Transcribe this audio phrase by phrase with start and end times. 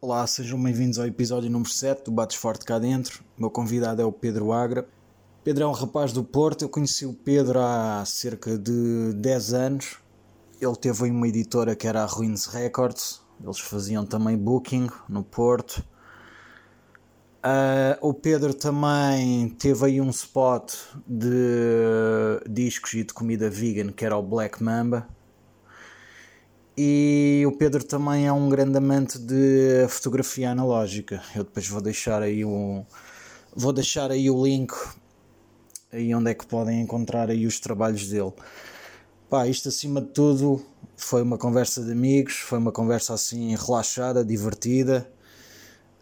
[0.00, 3.20] Olá, sejam bem-vindos ao episódio número 7 do Bates Forte Cá Dentro.
[3.36, 4.86] O meu convidado é o Pedro Agra.
[5.42, 6.62] Pedro é um rapaz do Porto.
[6.62, 9.96] Eu conheci o Pedro há cerca de 10 anos.
[10.60, 13.20] Ele teve uma editora que era a Ruins Records.
[13.42, 15.84] Eles faziam também booking no Porto.
[17.38, 20.74] Uh, o Pedro também teve aí um spot
[21.04, 25.08] de discos e de comida vegan que era o Black Mamba.
[26.80, 31.20] E o Pedro também é um grande amante de fotografia analógica.
[31.34, 32.86] Eu depois vou deixar aí o
[33.52, 34.72] vou deixar aí o link
[35.92, 38.32] aí onde é que podem encontrar aí os trabalhos dele.
[39.28, 40.64] Pá, isto acima de tudo
[40.96, 45.10] foi uma conversa de amigos, foi uma conversa assim relaxada, divertida.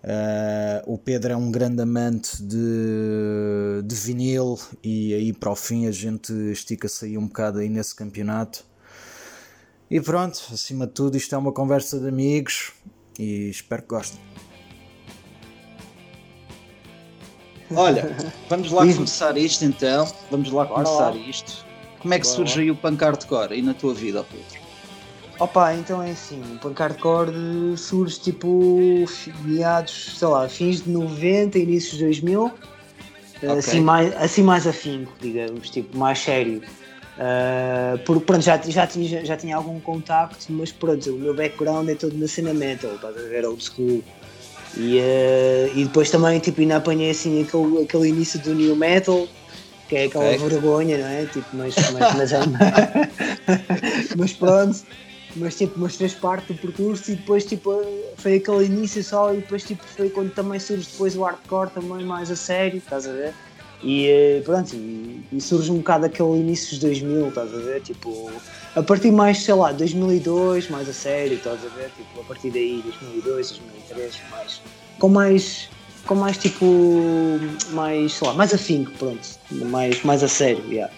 [0.05, 5.87] Uh, o Pedro é um grande amante de, de vinil e aí para o fim
[5.87, 8.76] a gente estica-se aí um bocado aí nesse campeonato.
[9.91, 12.73] E pronto, acima de tudo, isto é uma conversa de amigos
[13.19, 14.21] e espero que gostem.
[17.75, 18.17] Olha,
[18.49, 20.09] vamos lá começar isto então.
[20.31, 21.65] Vamos lá começar isto.
[22.01, 22.27] Como é que
[22.61, 24.67] aí o punk hardcore aí na tua vida, Pedro?
[25.39, 29.05] Opa, então é assim, o punk hardcore surge tipo
[29.45, 32.45] meados, sei lá, fins de 90, inícios de 2000,
[33.37, 33.49] okay.
[33.51, 36.63] assim, mais, assim mais afinco, digamos, tipo mais sério.
[37.17, 41.89] Uh, por, pronto, já, já, tinha, já tinha algum contacto, mas pronto, o meu background
[41.89, 44.03] é todo na cena metal, estás a ver, old school.
[44.77, 49.27] E, uh, e depois também tipo, ainda apanhei assim aquele, aquele início do new metal,
[49.89, 50.39] que é aquela okay.
[50.39, 51.25] vergonha, não é?
[51.25, 52.39] Tipo, mas, mas, mas, é,
[54.15, 54.85] mas pronto,
[55.37, 57.83] mas tipo, mas fez parte do percurso e depois tipo,
[58.17, 62.05] foi aquele início só e depois tipo, foi quando também surge depois o hardcore também
[62.05, 63.33] mais a sério, estás a ver?
[63.83, 67.83] E eh, pronto, e, e, surge um bocado aquele início dos 2000, estás a ver?
[67.83, 68.33] Tipo,
[68.75, 71.91] a partir mais, sei lá, 2002, mais a sério, estás a ver?
[71.97, 74.61] Tipo, a partir daí, 2002, 2003, mais.
[74.99, 75.69] Com mais.
[76.07, 77.39] Com mais tipo.
[77.71, 79.29] Mais, sei lá, mais afinco, pronto.
[79.51, 80.93] Mais, mais a sério, yeah.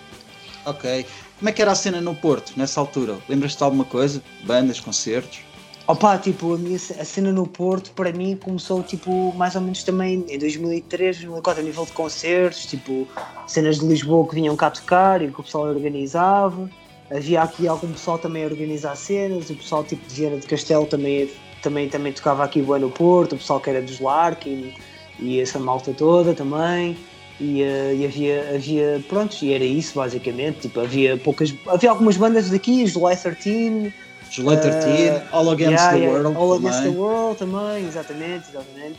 [0.64, 1.04] Ok.
[1.38, 3.18] Como é que era a cena no Porto, nessa altura?
[3.28, 4.22] Lembras-te de alguma coisa?
[4.44, 5.47] Bandas, concertos?
[5.88, 9.82] Opa, tipo, a minha a cena no Porto para mim começou tipo mais ou menos
[9.82, 13.08] também em 2003, 2004 a nível de concertos, tipo
[13.46, 16.68] cenas de Lisboa que vinham cá tocar e que o pessoal organizava.
[17.10, 20.84] Havia aqui algum pessoal também a organizar cenas, o pessoal tipo de Viana de Castelo
[20.84, 21.30] também,
[21.62, 24.74] também, também tocava aqui bem no Porto, o pessoal que era dos Larkin
[25.18, 26.98] e essa malta toda também.
[27.40, 32.18] E, uh, e, havia, havia, pronto, e era isso basicamente, tipo, havia poucas, havia algumas
[32.18, 33.94] bandas daqui, os July 13,
[34.30, 36.36] July 13, uh, All Against yeah, the yeah, World.
[36.36, 36.68] All também.
[36.68, 38.98] Against the World também, exatamente, exatamente.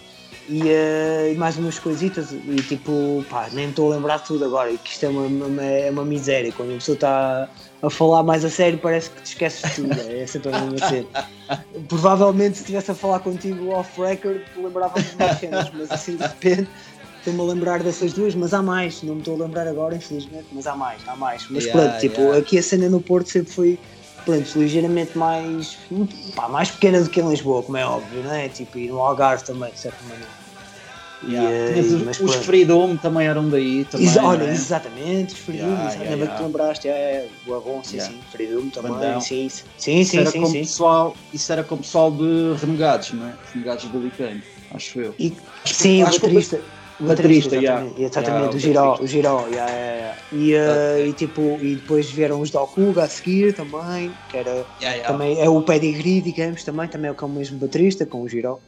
[0.50, 4.46] E, uh, e mais umas coisitas, e tipo, pá, nem estou a lembrar de tudo
[4.46, 6.52] agora, que isto é uma, uma, é uma miséria.
[6.52, 7.50] Quando a pessoa está
[7.84, 10.12] a falar mais a sério, parece que te esqueces de tudo.
[10.12, 11.08] É sempre a mesma cena.
[11.88, 16.68] Provavelmente, se estivesse a falar contigo off-record, lembrava-me de mais cenas, mas assim de repente
[17.20, 20.48] estou-me a lembrar dessas duas, mas há mais, não me estou a lembrar agora, infelizmente,
[20.52, 21.46] mas há mais, há mais.
[21.50, 22.40] Mas yeah, pronto, tipo, yeah.
[22.40, 23.80] aqui a cena no Porto sempre foi
[24.26, 25.78] pronto, ligeiramente mais,
[26.36, 28.48] pá, mais pequena do que em Lisboa, como é óbvio, não é?
[28.50, 30.40] Tipo, e no Algarve também, de certa maneira.
[31.22, 31.78] Yeah.
[31.78, 34.52] E, uh, os, os Freedom também eram daí também, Exa olha, é?
[34.52, 36.32] exatamente, os Freedom, yeah, yeah, yeah.
[36.32, 39.20] que te lembraste, é, o Arron, sim, sim, Freedom também, Bandão.
[39.20, 40.60] sim, sim, sim, sim, sim, sim.
[40.60, 43.34] Pessoal, isso era com o pessoal de Renegados, não é?
[43.54, 44.42] Renegados do Licânio,
[44.72, 45.14] acho eu.
[45.20, 46.58] E, sim, acho o baterista.
[46.58, 51.58] Que baterista, exatamente, exatamente yeah, o Giró, o Giró, yeah, yeah, E, uh, e, tipo,
[51.62, 54.66] e depois vieram os Dokuga a seguir também, que era
[55.08, 58.60] também é o pedigree, digamos, também, também é o mesmo baterista com o Giró.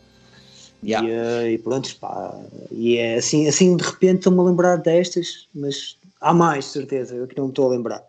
[0.83, 2.33] E, uh, e pronto, pá,
[2.71, 7.27] e é assim, assim de repente estou-me a lembrar destas, mas há mais, certeza, eu
[7.27, 8.03] que não me estou a lembrar.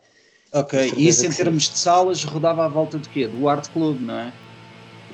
[0.55, 1.73] Ok, e isso em termos sim.
[1.73, 3.27] de salas rodava à volta de quê?
[3.27, 4.33] Do Art Club, não é?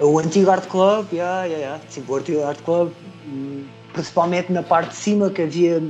[0.00, 1.84] O antigo Art Club, yeah, yeah, yeah.
[1.88, 2.92] Sim, o antigo Art Club,
[3.24, 5.82] hum, principalmente na parte de cima, que havia,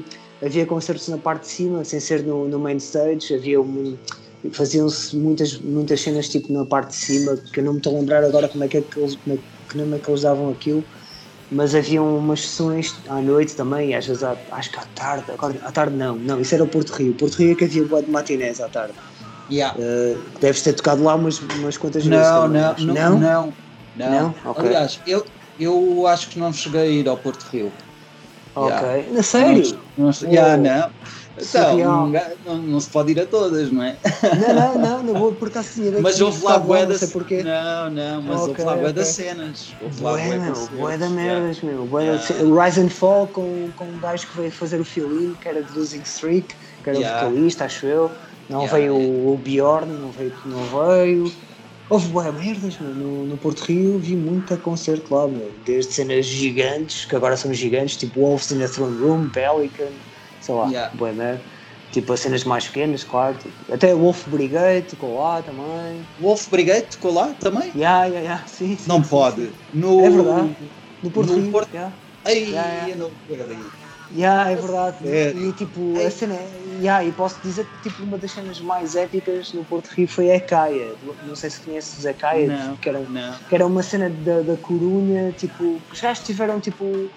[0.44, 3.96] havia concertos na parte de cima, sem ser no, no main stage, havia um,
[4.52, 8.00] faziam-se muitas, muitas cenas tipo na parte de cima, que eu não me estou a
[8.00, 9.38] lembrar agora como é que, é como é,
[9.70, 10.84] como é que eles davam aquilo,
[11.50, 15.58] mas havia umas sessões à noite também, às vezes à, acho que à tarde, agora,
[15.62, 18.02] à tarde não, não, isso era o Porto Rio, Porto Rio é que havia boa
[18.02, 18.94] de matinés à tarde.
[19.50, 19.74] Yeah.
[19.78, 22.84] Uh, deves ter tocado lá umas, umas quantas não, vezes.
[22.84, 23.54] Não, não, não, não,
[23.96, 24.10] não.
[24.10, 24.50] não?
[24.50, 24.66] Okay.
[24.66, 25.24] Aliás, eu,
[25.58, 27.72] eu acho que não cheguei a ir ao Porto Rio.
[28.58, 28.86] Ok.
[28.86, 29.12] Yeah.
[29.12, 29.78] Na sério?
[29.96, 30.90] Não, não, yeah, não.
[31.40, 32.10] Então,
[32.44, 33.96] não, não, se pode ir a todas, não é?
[34.40, 37.00] Não, não, não, não vou por acaso tinha Mas houve lá bué das...
[37.12, 39.74] Não, não, mas okay, houve lá bué das cenas.
[39.80, 41.86] Houve lá bué Bué da merdas, meu.
[41.86, 42.64] Bué yeah.
[42.64, 45.78] Rise and Fall com, com um gajo que veio fazer o fill que era de
[45.78, 47.26] Losing Streak, que era yeah.
[47.26, 48.10] o vocalista, acho eu.
[48.48, 51.32] Não yeah, veio o Bjorn, não veio, não veio.
[51.90, 52.94] Houve boas merdas, meu.
[52.94, 55.52] No, no Porto Rio vi muita concerto lá, meu.
[55.64, 59.92] Desde cenas gigantes, que agora são gigantes, tipo Wolves in the Throne Room, Pelican,
[60.40, 60.94] sei lá, Yeah.
[60.96, 61.44] boa merda.
[61.90, 63.38] Tipo, as cenas mais pequenas, claro.
[63.38, 66.04] tipo, até Wolf Brigade tocou lá também.
[66.20, 67.72] Wolf Brigade tocou lá também?
[67.74, 68.76] Ya, ya, ya, sim.
[68.86, 69.46] Não sim, pode.
[69.46, 69.52] sim.
[69.72, 70.04] No...
[70.04, 70.56] É verdade.
[71.02, 71.92] No Porto no Rio, Porto- ya.
[72.24, 72.96] Ai, Yeah, yeah.
[72.96, 73.10] não
[74.10, 74.98] Ya, é verdade.
[75.04, 75.38] Sério?
[75.48, 76.06] E tipo, Ei.
[76.06, 76.34] a cena,
[76.80, 80.32] ya, e posso dizer que tipo, uma das cenas mais épicas no Porto Rio foi
[80.32, 80.96] a Caia.
[81.22, 83.38] Não sei se conheces a Caia, Não, que era não.
[83.46, 87.12] que era uma cena da, da Corunha, tipo, os gajos tiveram tipo,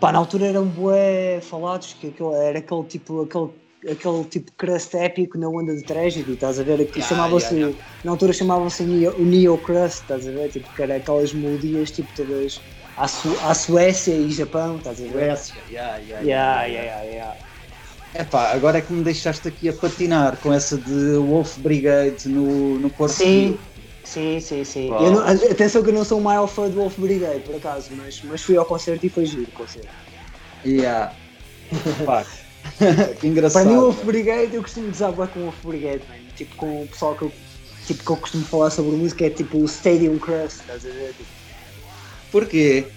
[0.00, 3.50] pá, na altura eram bué falados, que aquilo, era aquele tipo, aquele,
[3.92, 6.86] aquele tipo crust épico na onda de tragedy, estás a ver?
[6.90, 7.74] Que Ya, chamava-se, ya, ya.
[8.02, 10.48] na altura chamavam-se o Neo Crust, estás a ver?
[10.50, 12.62] Tipo, que era aquelas melodias tipo todas
[12.96, 15.36] à, Su- à Suécia e Japão, estás a ver?
[15.36, 16.66] Suécia, yeah, yeah, yeah.
[16.66, 17.36] ya, ya.
[18.14, 22.78] Epá, agora é que me deixaste aqui a patinar com essa de Wolf Brigade no,
[22.78, 23.58] no Porto Sim,
[24.04, 24.90] sim, sim, sim.
[24.90, 28.22] Não- atenção que eu não sou o maior fã do Wolf Brigade, por acaso, mas,
[28.22, 29.88] mas fui ao concerto e foi giro o concerto.
[30.64, 31.12] Yeah.
[32.06, 32.24] Pá,
[33.20, 33.64] que engraçado.
[33.64, 36.14] Para mim, o Wolf Brigade, eu costumo bué com o Wolf Brigade, man.
[36.36, 37.32] tipo com o pessoal que eu,
[37.84, 41.14] tipo, que eu costumo falar sobre música, é tipo o Stadium Crust, estás a ver?
[41.14, 41.33] Tipo,
[42.34, 42.90] Porquê?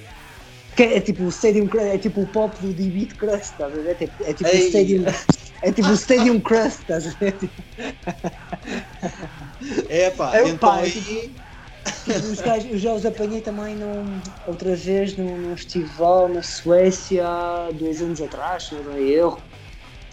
[0.75, 3.81] que é, tipo o Stadium Crust, é tipo o pop do D-Beat Crust, estás a
[3.81, 3.91] ver?
[3.91, 4.53] É tipo, é tipo o.
[4.53, 5.05] Stadium.
[5.61, 7.37] É tipo o Stadium Crust, estás a ver?
[9.89, 10.91] É pá, É, então pá, é aí.
[10.91, 11.37] tipo-
[12.31, 17.25] os gajos, eu já os apanhei também num, outra vez num, num festival na Suécia
[17.27, 19.41] há dois anos atrás, se não dou erro.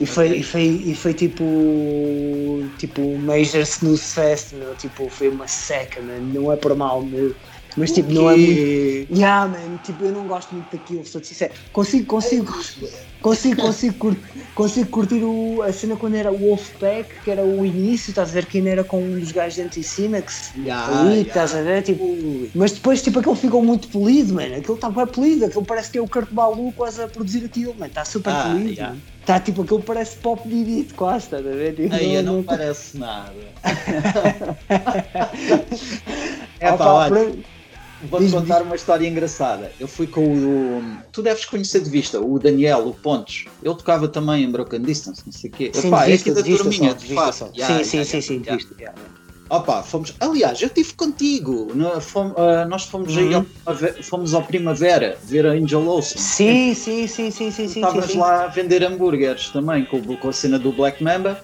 [0.00, 5.46] E foi, e foi, e foi tipo tipo Major Snooze Fest, meu, tipo, foi uma
[5.46, 6.20] seca, man.
[6.20, 7.34] não é por mal, meu.
[7.76, 9.14] Mas tipo, não é muito.
[9.18, 11.52] Yeah, man, tipo, eu não gosto muito daquilo, sou sincero.
[11.72, 12.52] Consigo, consigo,
[13.20, 14.20] consigo, consigo, cur-
[14.54, 18.32] consigo curtir o, a cena quando era o Wolfpack, que era o início, estás a
[18.32, 21.16] ver que ainda era com um dos gajos dentro em cima, que se Ya, ali,
[21.16, 21.22] ya.
[21.22, 25.06] estás a ver, tipo, mas depois, tipo, aquilo ficou muito polido, mano, aquilo está bem
[25.06, 28.32] polido, aquilo parece que é o Kurt Balu quase a produzir aquilo, mano, está super
[28.32, 29.02] Ah, polido, mano.
[29.20, 32.42] Está tipo, aquilo parece pop Didit quase, estás a ver, tipo, Aí não- não não-
[32.44, 33.32] parece nada.
[36.60, 37.38] é Opa, pá, olha, por-
[38.08, 39.72] vou-te contar uma história engraçada.
[39.80, 40.82] Eu fui com o.
[41.12, 43.46] Tu deves conhecer de vista, o Daniel, o Pontes.
[43.62, 45.70] Ele tocava também em Broken Distance, não sei o quê.
[45.74, 47.50] Sim, de é vista, aqui da vista turminha, só, de vista só.
[47.54, 48.94] Ya, Sim, ya, sim, ya, sim, sim, vista, ya, ya.
[49.50, 50.14] Opa, fomos.
[50.20, 51.70] Aliás, eu estive contigo.
[51.74, 53.36] no- fom- ah, nós fomos, aí Uhum.
[53.36, 56.18] ao, Primavera- fomos ao Primavera ver a Angel Olsen.
[56.18, 58.18] Sim, sim, sim, sim, sim, sim, sim, Estavas sim.
[58.18, 61.38] lá a vender hambúrgueres também com, com a cena do Black Mamba.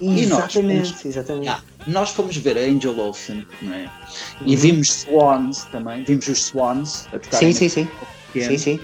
[0.00, 1.46] E nós Exatamente, exatamente.
[1.46, 3.90] Ya, nós fomos ver a Angel Olsen, não é?
[4.44, 4.60] E Uhum.
[4.60, 7.88] vimos Swans também, vimos os Swans a tocar Sim, sim, sim.
[8.32, 8.80] Sim, sim.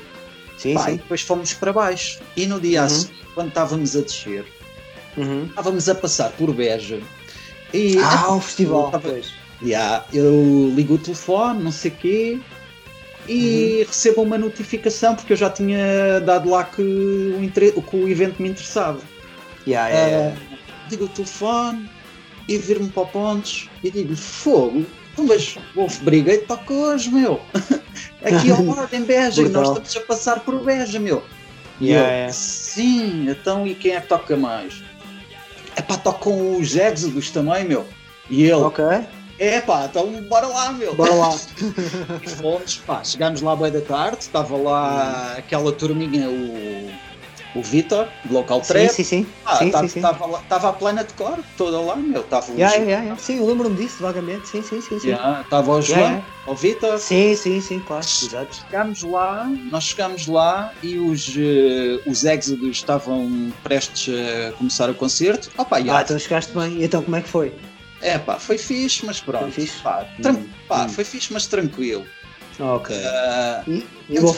[0.56, 0.96] Sim, e sim.
[0.96, 2.20] depois fomos para baixo.
[2.36, 2.88] E no dia Uhum.
[2.88, 4.46] seguir, quando estávamos a descer,
[5.16, 5.44] Uhum.
[5.46, 7.00] estávamos a passar por Beja.
[7.74, 8.90] E Ah, o festival.
[8.90, 9.32] Tava- Pois.
[9.62, 12.40] Ya, eu ligo o telefone, não sei o quê,
[13.28, 13.86] e Uhum.
[13.86, 18.42] recebo uma notificação porque eu já tinha dado lá que o, inter- que o evento
[18.42, 19.00] me interessava.
[19.66, 20.36] Yeah, yeah, yeah.
[20.92, 21.88] Ligo o telefone
[22.46, 27.40] e vir-me para o Pontes e digo fogo, então, mas Wolf Brigade toca hoje, meu.
[28.22, 31.22] Aqui ao lado em Beja, nós estamos a passar por Beja, meu.
[31.80, 34.82] E Yeah, sim, então e quem é que toca mais?
[35.76, 37.86] É pá, tocam os Exodus também, meu.
[38.28, 38.84] E ele, Ok,
[39.38, 40.94] é pá, então bora lá, meu.
[40.94, 41.34] bora lá.
[42.22, 46.90] E fomos, pá, chegámos lá bem da tarde, estava lá aquela turminha, o,
[47.54, 48.90] o Vitor, do Local Sim, Trap.
[48.90, 49.26] sim, sim.
[49.44, 50.00] Ah, sim, tava, sim, sim.
[50.00, 52.22] tava tava a Planet Core toda lá, meu.
[52.22, 53.16] Estava o, Yeah, yeah, yeah.
[53.20, 54.48] Sim, eu lembro-me disso vagamente.
[54.48, 54.98] Sim, sim, sim.
[54.98, 55.08] sim.
[55.08, 56.98] Yeah, tava o João, Yeah, o Vitor.
[56.98, 58.04] Sim, sim, sim, claro.
[58.04, 58.56] Exato.
[58.56, 64.14] Chegámos lá, nós chegámos lá e os, eh, os Exodus estavam prestes
[64.48, 65.50] a começar o concerto.
[65.58, 66.02] Opa, Ah, yeah.
[66.02, 66.78] então chegaste bem.
[66.80, 67.52] E então como é que foi?
[68.00, 69.42] É pá, foi fixe, mas pronto.
[69.44, 69.78] Foi fixe?
[69.82, 70.88] Pá, tran- Hum, pá, hum.
[70.88, 72.04] foi fixe, mas tranquilo.
[72.58, 72.96] Ok.
[73.04, 74.34] Ah, E, e o?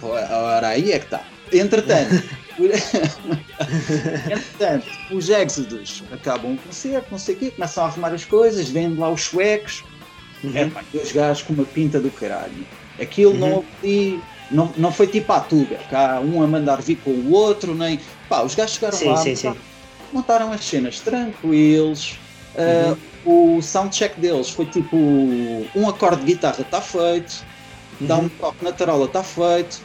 [0.00, 1.24] Pô, Ora, aí é que está.
[1.58, 2.22] Entretanto,
[4.30, 8.68] entretanto, os Exodus acabam o concerto, não sei o quê, começam a arrumar as coisas,
[8.68, 9.84] vêm lá os suecos,
[10.42, 10.56] Uhum.
[10.56, 12.66] é pá, dois gajos com uma pinta do caralho.
[13.00, 13.64] Aquilo não Uhum.
[13.82, 17.74] ouvi, não, não foi tipo a tuga, cá um a mandar vir com o outro,
[17.74, 17.98] nem.
[18.28, 19.60] Pá, os gajos chegaram Sim, lá, sim, montaram, sim.
[20.12, 22.18] montaram as cenas tranquilos.
[22.56, 22.92] Uhum.
[22.92, 22.96] ah,
[23.26, 24.96] o soundcheck deles foi tipo
[25.74, 27.42] um acorde de guitarra está feito,
[28.00, 29.80] dá um toque na tarola está feito,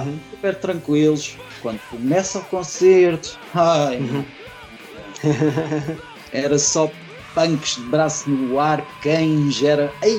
[0.00, 0.20] ah, Uhum.
[0.30, 1.40] super tranquilos.
[1.58, 4.32] Quando começa o concerto, ai, Uhum.
[6.30, 6.98] era só
[7.34, 9.96] punks de braço no ar, cães, era.
[10.02, 10.18] Ai,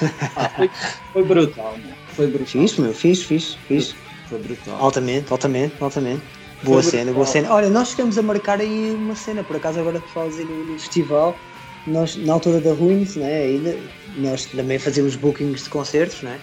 [0.34, 0.70] ah, foi,
[1.12, 1.82] foi brutal,
[2.14, 2.62] foi brutal.
[2.62, 3.96] Fixe, meu, fixe, fixe, fixe.
[4.24, 4.78] Foi brutal.
[4.78, 6.26] Altamente, altamente, altamente.
[6.60, 7.12] Boa Foi cena, brutal.
[7.12, 7.52] boa cena.
[7.52, 10.64] Olha, nós chegamos a marcar aí uma cena, por acaso agora que falas aí no,
[10.64, 11.42] no festival,
[11.84, 16.42] nós, na altura da Ruins, né, ainda, nós também fazíamos bookings de concertos, né?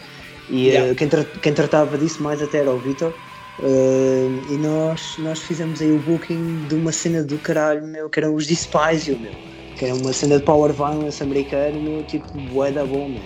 [0.50, 0.92] E Yeah.
[0.92, 3.14] eh, quem, tra- quem tratava disso mais até era o Vitor.
[3.62, 8.20] Eh, e nós, nós fizemos aí o booking de uma cena do caralho, meu, que
[8.20, 9.34] eram os Despisio, meu.
[9.76, 13.22] Que era uma cena de power violence americano, meu, tipo, bué da bom, meu.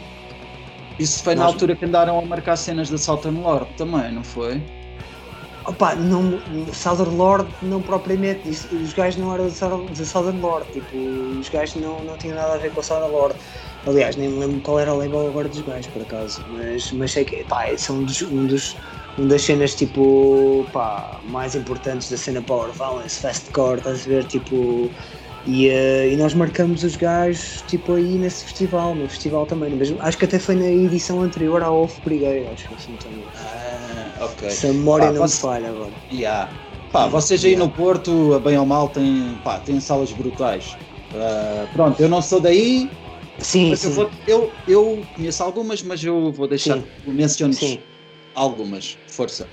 [0.99, 4.23] Isso foi na Nós- altura que andaram a marcar cenas da Southern Lord também, não
[4.23, 4.61] foi?
[5.65, 10.97] Opa, não, Southern Lord não propriamente, isso- os gajos não eram de Southern Lord, tipo,
[11.39, 13.35] os gajos não, não tinham nada a ver com a Southern Lord.
[13.85, 17.11] Aliás, nem me lembro qual era o label agora dos gajos, por acaso, mas, mas
[17.11, 18.75] sei que, pá, são um dos, um dos,
[19.17, 24.93] das cenas, tipo, pá, mais importantes da cena Power Violence, Fastcore, estás a ver, tipo,
[25.43, 29.75] e, eh, e nós marcamos os gajos, tipo, aí nesse festival, no festival também, no
[29.77, 33.29] mesmo, acho que até foi na edição anterior ao Wolf Brigade, acho que assim também.
[33.35, 34.43] Ah, ok.
[34.47, 35.97] Se a memória Pá, não me você- falha agora.
[36.11, 36.57] Yeah.
[36.91, 40.77] Pá, vocês aí no Porto, a bem ou mal, têm, pá, têm salas brutais.
[41.11, 42.91] Ah, pronto, eu não sou daí,
[43.43, 43.87] Sim, mas sim.
[43.87, 46.87] eu, vou, eu, eu conheço algumas, mas eu vou deixar Sim.
[47.03, 47.83] que menciones Sim.
[48.33, 48.97] algumas.
[49.11, 49.47] Força.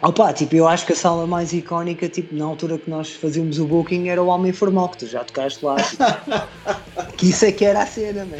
[0.00, 3.58] Opa, tipo, eu acho que a sala mais icónica, tipo, na altura que nós fazíamos
[3.58, 5.74] o booking era o Alma Informal, que tu já tocaste lá.
[5.76, 6.04] tipo.
[7.18, 8.36] que isso é que era a cena, man.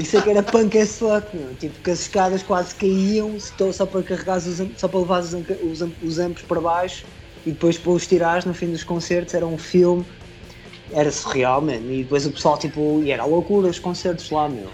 [0.00, 1.54] Isso é que era punk as fuck, meu.
[1.54, 5.80] Tipo, que as escadas quase caíam só para carregares os, só para levar os, os,
[6.00, 7.04] os amplos para baixo
[7.44, 9.34] e depois para os tirares no fim dos concertos.
[9.34, 10.06] Era um filme,
[10.94, 11.90] era surreal, man.
[11.92, 14.72] E depois o pessoal, tipo, e era loucura os concertos lá, meu.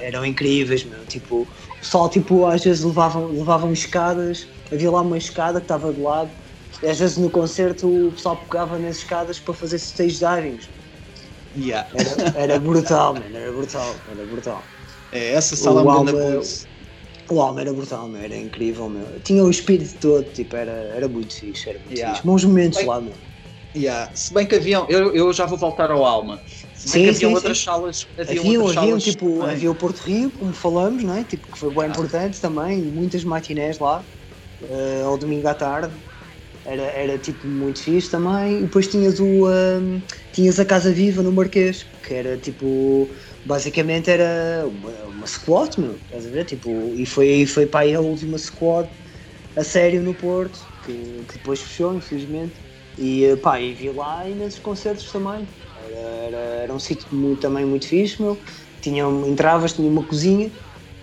[0.00, 1.06] Eram incríveis, meu.
[1.06, 5.92] Tipo, o pessoal, tipo, às vezes levavam, levavam escadas, havia lá uma escada que estava
[5.92, 6.36] do lado.
[6.82, 10.70] E às vezes no concerto o pessoal pegava nas escadas para fazer stage divings.
[11.54, 11.88] Yeah.
[11.94, 14.72] Era, era brutal, mano, era brutal, era brutal.
[15.10, 16.12] É, essa sala é O Alma-.
[17.30, 19.20] O Alma era brutal, meu, era incrível, meu.
[19.20, 22.14] Tinha o espírito todo, tipo, era, era muito fixe, era muito Yeah.
[22.14, 22.26] fixe.
[22.26, 23.14] Bons momentos Bem- lá, meu.
[23.76, 24.10] Yeah.
[24.14, 26.42] Se bem que haviam, eu, eu já vou voltar ao Alma.
[26.72, 27.62] Se Sim, bem que haviam sim, outras sim.
[27.62, 28.08] salas.
[28.18, 29.46] Haviam, Haviam, outras haviam, salas tipo, também.
[29.46, 31.24] havia o Porto Rio, como falamos, não é?
[31.24, 31.90] Tipo, que foi bem Ah.
[31.90, 34.08] importante também, muitas matinés lá,
[34.62, 36.02] eh, ao domingo à tarde.
[36.64, 38.60] Era, era tipo muito fixe também.
[38.60, 39.46] E depois tinhas o.
[39.48, 43.14] ahm, tinhas a Casa Viva no Marquês, que era tipo.
[43.44, 46.44] Basicamente era uma, uma squad, meu, estás a ver?
[46.46, 48.90] Tipo, e foi, foi para aí a última squad
[49.56, 50.92] a sério no Porto, que,
[51.26, 52.60] que depois fechou, infelizmente.
[53.02, 55.48] E pá, e vi lá imensos concertos também.
[55.74, 58.42] Era, era, era um sítio muito- também muito fixe, meu.
[58.82, 60.52] Tinha, entravas, tinha uma cozinha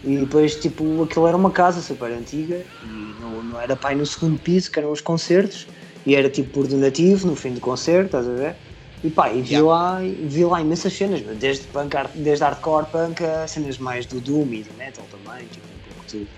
[0.04, 3.96] e depois, tipo, aquilo era uma casa super antiga e não, não era pá, aí
[3.96, 5.68] no segundo piso, que eram os concertos,
[6.06, 8.58] e era tipo por donativo no fim do concerto, estás a ver?
[9.04, 9.68] E pá, e vi, Yeah.
[9.68, 14.22] lá, vi lá imensas cenas, meu, desde, punk, desde hardcore punk a cenas mais do
[14.22, 16.30] Doom e do metal também, tipo, um pouco tudo.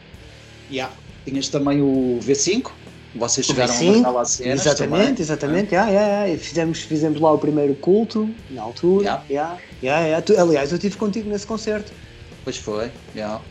[0.70, 0.94] Yeah.
[1.26, 2.79] Tinhas também o V5,
[3.16, 5.22] vocês chegaram Sim, a marcar lá cenas Exatamente, também.
[5.22, 5.74] exatamente.
[5.74, 6.42] Yeah, yeah, yeah.
[6.44, 9.24] Fizemos, fizemos lá o primeiro culto, na altura.
[9.30, 9.58] Yeah.
[9.82, 10.22] Yeah, yeah.
[10.22, 11.92] Tu- aliás, eu estive contigo nesse concerto.
[12.44, 13.42] Pois foi, yeah.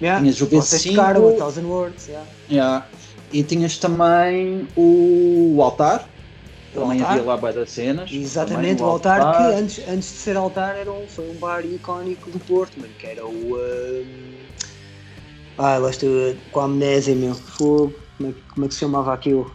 [0.00, 0.20] Yeah.
[0.20, 0.90] Tinhas o Vocês V5.
[0.90, 2.06] tocaram a Thousand Words.
[2.08, 2.26] Yeah.
[2.50, 2.86] Yeah.
[3.32, 6.08] E tinhas também o altar,
[6.74, 7.10] O também altar.
[7.12, 8.10] havia lá bué das cenas.
[8.12, 12.30] Exatamente, o altar, que antes, antes de ser altar era um, foi um bar icónico
[12.30, 13.56] do Porto, mano, que era o.
[13.56, 14.32] Um...
[15.58, 17.34] Ah, lá estou com a amnésia, meu.
[17.34, 17.94] Fogo.
[18.22, 19.52] Como é, que- como é que se chamava aquilo?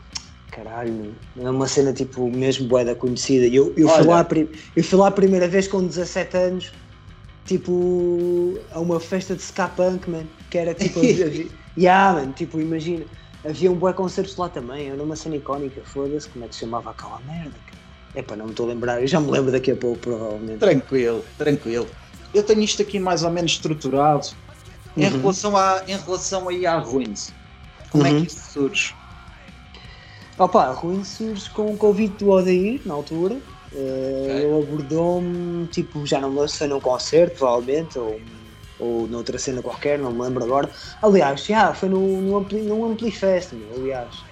[0.52, 1.16] Caralho.
[1.40, 3.46] É uma cena tipo mesmo boeda conhecida.
[3.48, 4.28] E Eu, eu, fui lá,
[4.76, 6.72] eu fui lá a primeira vez com 17 anos,
[7.46, 10.24] tipo, a uma festa de ska punk, man.
[10.50, 11.00] Que era tipo.
[11.00, 11.48] havia-
[11.78, 13.06] yeah, man, tipo, imagina.
[13.46, 16.62] Havia um bué concertos lá também, era uma cena icónica, foda-se, como é que se
[16.62, 17.56] chamava aquela merda?
[18.14, 20.58] É para não me estou a lembrar, eu já me lembro daqui a pouco, provavelmente.
[20.60, 21.88] Tranquilo, tranquilo.
[22.34, 24.28] Eu tenho isto aqui mais ou menos estruturado.
[24.98, 25.22] Em, Uhum.
[25.22, 27.32] relação a, em relação aí à Ruins,
[27.90, 28.22] como é Uhum.
[28.22, 28.96] que isso surge?
[30.38, 33.42] Opa, Ruim surge com o convite do Odair, na altura.
[33.72, 33.78] Eh,
[34.22, 34.30] Ok.
[34.42, 38.24] Ele abordou-me, tipo, já não me lembro se foi num concerto, provavelmente, ou,
[38.78, 40.72] ou noutra cena qualquer, não me lembro agora.
[41.02, 44.26] Aliás, já, foi no, no, Ampli, num Amplifest, meu, aliás.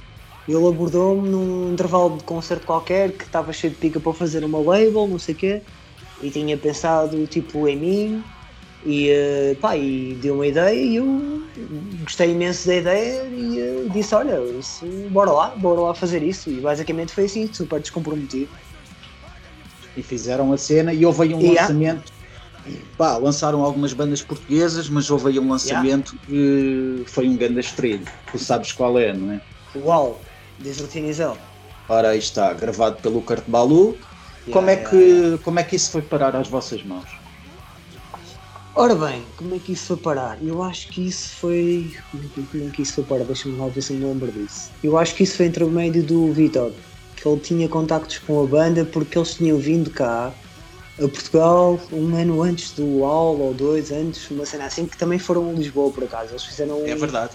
[0.48, 4.60] Ele abordou-me num intervalo de concerto qualquer que estava cheio de pica para fazer uma
[4.60, 5.66] label, não sei o quê,
[6.18, 8.35] e tinha pensado, tipo, em mim,
[8.86, 11.06] e, eh, pá, e deu uma ideia e eu
[12.04, 16.52] gostei imenso da ideia e eh, disse, olha, isso, bora lá, bora lá fazer isso.
[16.52, 18.54] E basicamente foi assim, super descomprometido.
[19.96, 21.62] E fizeram a cena e houve aí um Yeah.
[21.62, 22.12] lançamento.
[22.98, 28.06] Pá, lançaram algumas bandas portuguesas, mas houve aí um lançamento que foi um grande estrilho.
[28.32, 29.42] Tu sabes qual é, não é?
[29.76, 30.08] Uau,
[30.58, 31.38] diz o Tinizel.
[31.88, 34.00] Ora, aí está, gravado pelo Kurt Balu.
[34.52, 37.15] como, é que, como é que isso foi parar às vossas mãos?
[38.78, 40.38] Ora bem, como é que isso foi parar?
[40.44, 41.96] Eu acho que isso foi.
[42.12, 42.24] Como
[42.68, 43.24] é que, é isso foi parar?
[43.24, 44.70] Deixa-me lá ver se me lembro disso.
[44.84, 46.74] Eu acho que isso foi entre o médio do Vitor,
[47.16, 50.34] que ele tinha contactos com a banda porque eles tinham vindo cá
[50.98, 55.20] a Portugal um ano antes do aula ou dois antes, uma cena assim, que também
[55.20, 56.32] foram a Lisboa por acaso.
[56.32, 56.86] Eles fizeram.
[56.86, 57.32] É verdade.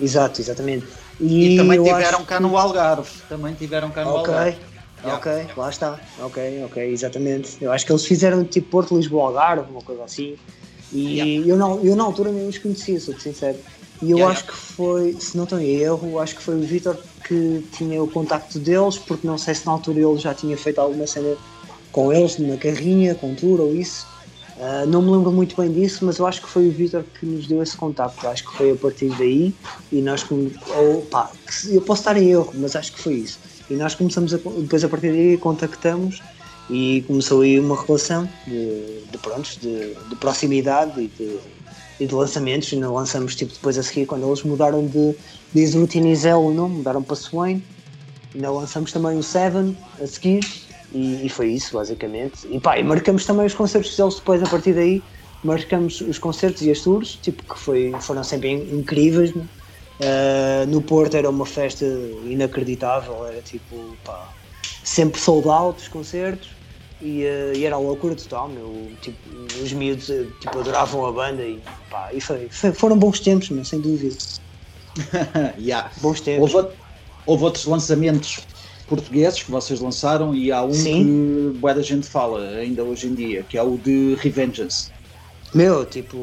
[0.00, 0.86] Exato, exatamente.
[1.20, 2.42] E, e também tiveram cá que...
[2.42, 3.08] no Algarve.
[3.28, 4.34] Também tiveram cá no okay.
[4.34, 4.58] Algarve.
[5.04, 5.52] Ok, yeah.
[5.56, 6.00] lá está.
[6.18, 7.56] Ok, ok, exatamente.
[7.60, 10.36] Eu acho que eles fizeram tipo Porto, Lisboa, Algarve, uma coisa assim.
[10.92, 11.48] E yeah.
[11.48, 13.58] eu, não, eu na altura nem os conhecia, sou sincero.
[14.02, 16.60] E eu yeah, acho que foi, se não estou em erro, acho que foi o
[16.60, 16.96] Vitor
[17.26, 20.80] que tinha o contacto deles, porque não sei se na altura ele já tinha feito
[20.80, 21.36] alguma cena
[21.92, 24.06] com eles, numa carrinha, com tour ou isso.
[24.56, 27.24] Uh, não me lembro muito bem disso, mas eu acho que foi o Vitor que
[27.24, 28.26] nos deu esse contacto.
[28.26, 29.54] Acho que foi a partir daí
[29.90, 31.30] e nós, ou, pá,
[31.68, 33.38] eu posso estar em erro, mas acho que foi isso.
[33.70, 36.20] E nós começamos a, depois a partir daí contactamos
[36.72, 41.38] e começou aí uma relação de, de prontos, de, de proximidade e de,
[42.00, 42.72] e de lançamentos.
[42.72, 45.14] E lançamos tipo depois a seguir quando eles mudaram de,
[45.52, 47.62] de Isrutinizel o nome, mudaram para Swain.
[48.34, 50.42] Ainda lançamos também o Seven a seguir
[50.94, 52.48] e, e, foi isso basicamente.
[52.50, 55.02] E pá, e marcamos também os concertos deles depois a partir daí.
[55.44, 59.30] Marcamos os concertos e as tours, tipo que foi, foram sempre incríveis.
[59.32, 61.84] Uh, no Porto era uma festa
[62.24, 64.32] inacreditável, era tipo, pá,
[64.82, 66.61] sempre sold out os concertos
[67.02, 69.18] e, uh, e era a loucura total, meu, tipo,
[69.62, 73.50] os miúdos eh, tipo, adoravam a banda e, pá, e foi, foi, foram bons tempos,
[73.50, 74.16] meu, sem dúvida.
[75.58, 75.90] yeah.
[76.00, 76.54] Bons tempos.
[76.54, 76.68] Houve,
[77.26, 78.40] houve, outros lançamentos
[78.86, 81.52] portugueses que vocês lançaram e há um Sim.
[81.52, 84.90] que boa da gente fala ainda hoje em dia, que é o de Revengeance.
[85.54, 86.16] Meu, tipo,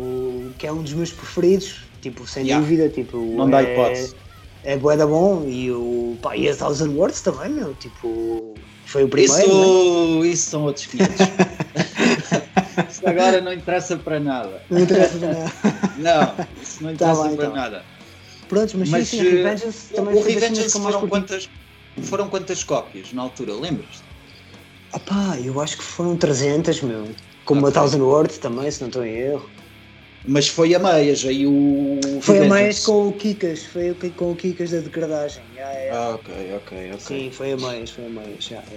[0.58, 2.62] que é um dos meus preferidos, Tipo, sem yeah.
[2.62, 3.18] dúvida, tipo.
[3.18, 4.16] Não é, dá hipótese.
[4.64, 6.18] É bué da bom e o.
[6.22, 7.74] Pá, e a Thousand Words também, meu.
[7.76, 8.54] Tipo,
[8.90, 9.44] foi o primeiro.
[9.44, 10.28] Isso, né?
[10.28, 11.16] isso são outros 500.
[12.90, 14.64] isso agora não interessa para nada.
[14.68, 15.54] Não interessa para nada.
[15.98, 17.56] não, isso não tá interessa tá bem, para então.
[17.56, 17.84] nada.
[18.48, 21.50] Pronto, mas, mas sim, sim, Revengeance também o Revengeance foram quantas,
[22.02, 24.02] foram quantas cópias na altura, lembras-te?
[24.92, 27.08] Ah pá, eu acho que foram 300, meu.
[27.46, 27.70] Como okay.
[27.70, 29.48] a Thousand Words também, se não estou em erro.
[30.30, 32.00] Mas foi a meias, aí o.
[32.22, 35.42] Foi a meias com o Kikas, foi com o Kikas da degradagem.
[35.56, 36.00] Yeah, yeah.
[36.00, 37.00] Ah, ok, ok, ok.
[37.00, 38.48] Sim, foi a meias, foi a meias.
[38.48, 38.68] Yeah,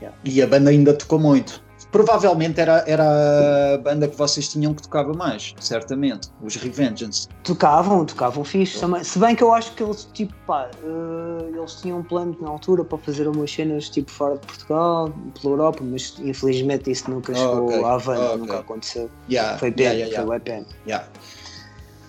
[0.00, 1.63] yeah, e a banda ainda tocou muito
[1.94, 7.28] provavelmente era, era a banda que vocês tinham que tocava mais, certamente, os Revengeance.
[7.44, 9.04] Tocavam, tocavam fixe também.
[9.04, 12.48] Se bem que eu acho que eles, tipo, pá, uh, eles tinham um plano na
[12.48, 17.30] altura para fazer umas cenas tipo fora de Portugal, pela Europa, mas infelizmente isso nunca
[17.30, 17.84] oh, chegou okay.
[17.84, 18.36] à banda, okay.
[18.38, 19.10] nunca aconteceu.
[19.30, 19.56] Yeah.
[19.58, 20.66] Foi pena, yeah, yeah, foi pena.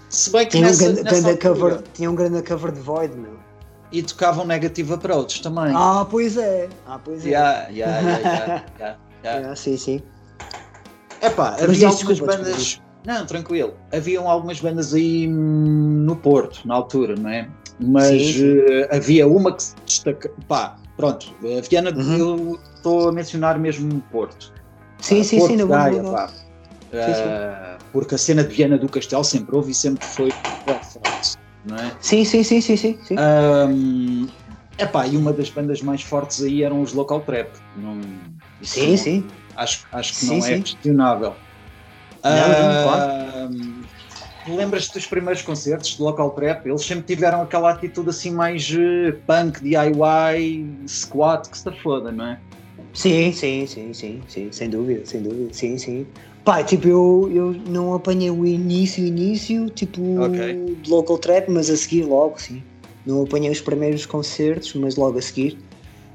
[0.10, 1.54] Se bem que tinha, nessa, um grande, nessa altura...
[1.54, 3.36] cover, tinha um grande cover de Void, meu.
[3.92, 5.72] E tocavam Negative Approach também.
[5.76, 6.70] Ah, pois é.
[6.88, 7.30] Ah, pois é.
[7.30, 9.40] Yeah, yeah, yeah, yeah, yeah.
[9.40, 10.02] Yeah, sim, sim.
[11.22, 12.82] Epá, havia algumas bandas.
[13.06, 13.74] Não, tranquilo.
[13.94, 17.48] Haviam algumas bandas aí no Porto, na altura, não é?
[17.80, 18.58] Mas sim.
[18.58, 20.32] Uh, havia uma que se destaca.
[20.48, 21.34] Pá, pronto.
[21.44, 22.18] A Viana, uhum.
[22.18, 24.54] eu estou a mencionar mesmo Porto.
[25.00, 26.30] Sim, uh, sim, Porto, sim, não Gaia, pá.
[26.94, 30.32] Uh, porque a cena de Viana do Castelo sempre houve e sempre foi
[30.66, 31.92] forte, não é?
[32.00, 32.98] Sim, sim, sim, sim, sim.
[33.04, 33.16] sim.
[33.20, 34.28] Um,
[34.78, 37.50] epá, e uma das bandas mais fortes aí eram os Local Trap.
[37.76, 38.00] Não,
[38.68, 39.28] sim, não, sim.
[39.56, 40.62] Acho, acho que sim, não é sim.
[40.62, 41.36] questionável.
[42.24, 43.86] Não, uh, claro.
[44.48, 46.68] Lembras-te dos primeiros concertos de Local Trap?
[46.68, 52.26] Eles sempre tiveram aquela atitude assim mais uh, punk, DIY, squat, que se foda, não
[52.26, 52.40] é?
[52.94, 56.06] Sim, sim, sim, sim, sim, sem dúvida, sem dúvida, sim, sim.
[56.46, 60.54] Pá, tipo, eu, eu não apanhei o início, início, tipo, okay.
[60.82, 62.64] de Local Trap, mas a seguir logo, sim.
[63.06, 65.58] Não apanhei os primeiros concertos, mas logo a seguir.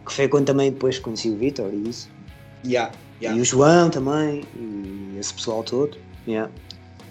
[0.06, 2.08] Que foi quando também depois conheci o Vitor e isso.
[2.64, 2.92] Yeah.
[3.20, 3.38] Yeah.
[3.38, 5.96] E o João também, e esse pessoal todo.
[6.26, 6.50] Yeah.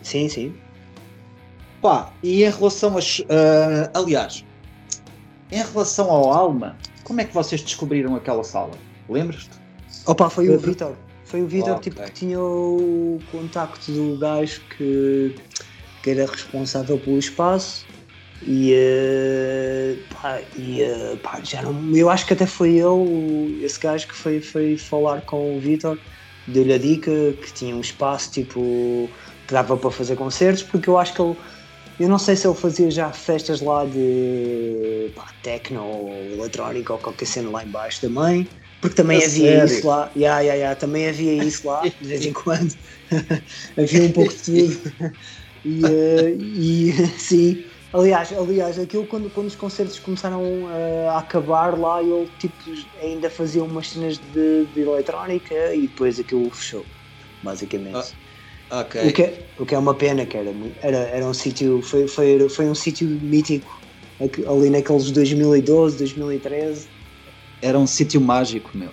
[0.04, 0.56] Sim, sim.
[1.82, 3.20] Pá, e em relação às.
[3.20, 4.44] Uh, aliás,
[5.52, 8.72] em relação ao Alma, como é que vocês descobriram aquela sala?
[9.08, 9.52] Lembras-te?
[10.06, 10.96] Opa, foi o Vitor.
[11.26, 12.12] Foi o Vitor oh, tipo, okay.
[12.12, 15.36] que tinha o contacto do gajo que,
[16.02, 17.86] que era responsável pelo espaço
[18.42, 23.80] e, uh, pá, e uh, pá, já não, eu acho que até foi ele, esse
[23.80, 26.00] gajo que foi, foi falar com o Vitor,
[26.48, 29.14] deu-lhe a dica que tinha um espaço tipo
[29.48, 31.36] que dava para fazer concertos, porque eu acho que ele,
[32.00, 37.00] eu não sei se ele fazia já festas lá de pá, techno ou eletrónica ou
[37.00, 38.50] qualquer cena lá embaixo também,
[38.82, 39.66] porque também é havia sério?
[39.66, 42.74] isso lá, yeah, yeah, yeah, também havia isso lá de vez em quando,
[43.78, 44.82] havia um pouco de tudo.
[45.64, 47.69] e, uh, e sim.
[47.92, 52.56] Aliás, aliás, aquilo quando, quando os concertos começaram uh, a acabar lá, ele tipo,
[53.02, 56.86] ainda fazia umas cenas de, de eletrónica e depois aquilo fechou,
[57.42, 58.14] basicamente.
[58.70, 59.10] Ah, okay.
[59.10, 62.08] o, que é, o que é uma pena, que era, era, era um sítio, foi,
[62.08, 63.80] foi, foi um sítio mítico
[64.48, 66.88] ali naqueles 2012, 2013.
[67.62, 68.92] Era um sítio mágico, meu.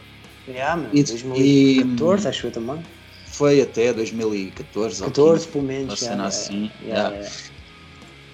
[0.49, 2.81] Yeah, meu, e, 2014, e, acho eu também.
[3.27, 5.89] foi até 2014 14 pelo menos.
[5.89, 6.71] Uma cena assim.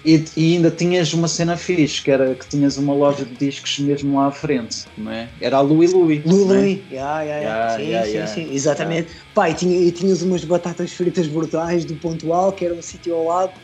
[0.05, 3.79] E, e, ainda tinhas uma cena fixe, que era que tinhas uma loja de discos
[3.79, 5.29] mesmo lá à frente, não é?
[5.39, 6.21] Era a Louis Louis.
[6.25, 6.93] Louis Louis, é?
[6.93, 7.77] yeah, yeah, yeah.
[7.77, 8.33] sim, yeah, sim, yeah.
[8.33, 9.07] sim, exatamente.
[9.09, 9.25] Yeah.
[9.33, 13.15] Pá, e, tinha, e tinhas umas batatas fritas brutais do Pontual, que era um sítio
[13.15, 13.61] ao lado,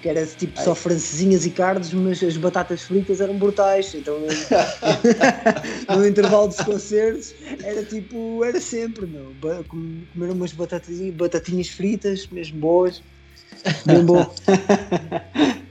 [0.00, 0.64] que era tipo Ai.
[0.64, 3.94] só francesinhas e cardos, mas as batatas fritas eram brutais.
[3.94, 4.18] Então,
[5.94, 9.36] no intervalo dos concertos, era tipo, era sempre, meu,
[9.68, 13.02] comer umas batatinhas, batatinhas fritas, mesmo boas.
[13.84, 14.34] Bem bom.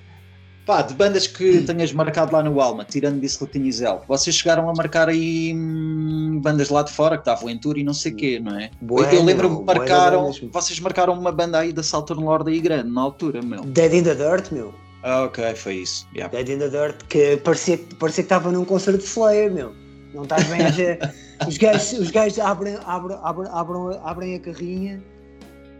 [0.65, 1.65] Pá, de bandas que hum.
[1.65, 6.69] tenhas marcado lá no Alma, tirando disso Zel, vocês chegaram a marcar aí hum, bandas
[6.69, 8.69] lá de fora que estavam em tour e não sei o quê, não é?
[8.79, 12.91] Bueno, eu lembro-me que marcaram, vocês marcaram uma banda aí da Southern Lord aí grande
[12.91, 13.63] na altura, meu.
[13.63, 14.73] Dead in the Dirt, meu.
[15.03, 16.07] Ah, ok, foi isso.
[16.13, 16.31] Yeah.
[16.35, 19.73] Dead in the Dirt, que parecia, parecia que estava num concerto de Slayer, meu.
[20.13, 20.99] Não estás bem a ver?
[21.47, 25.01] os gajos, os gajos abrem, abrem, abrem, abrem a carrinha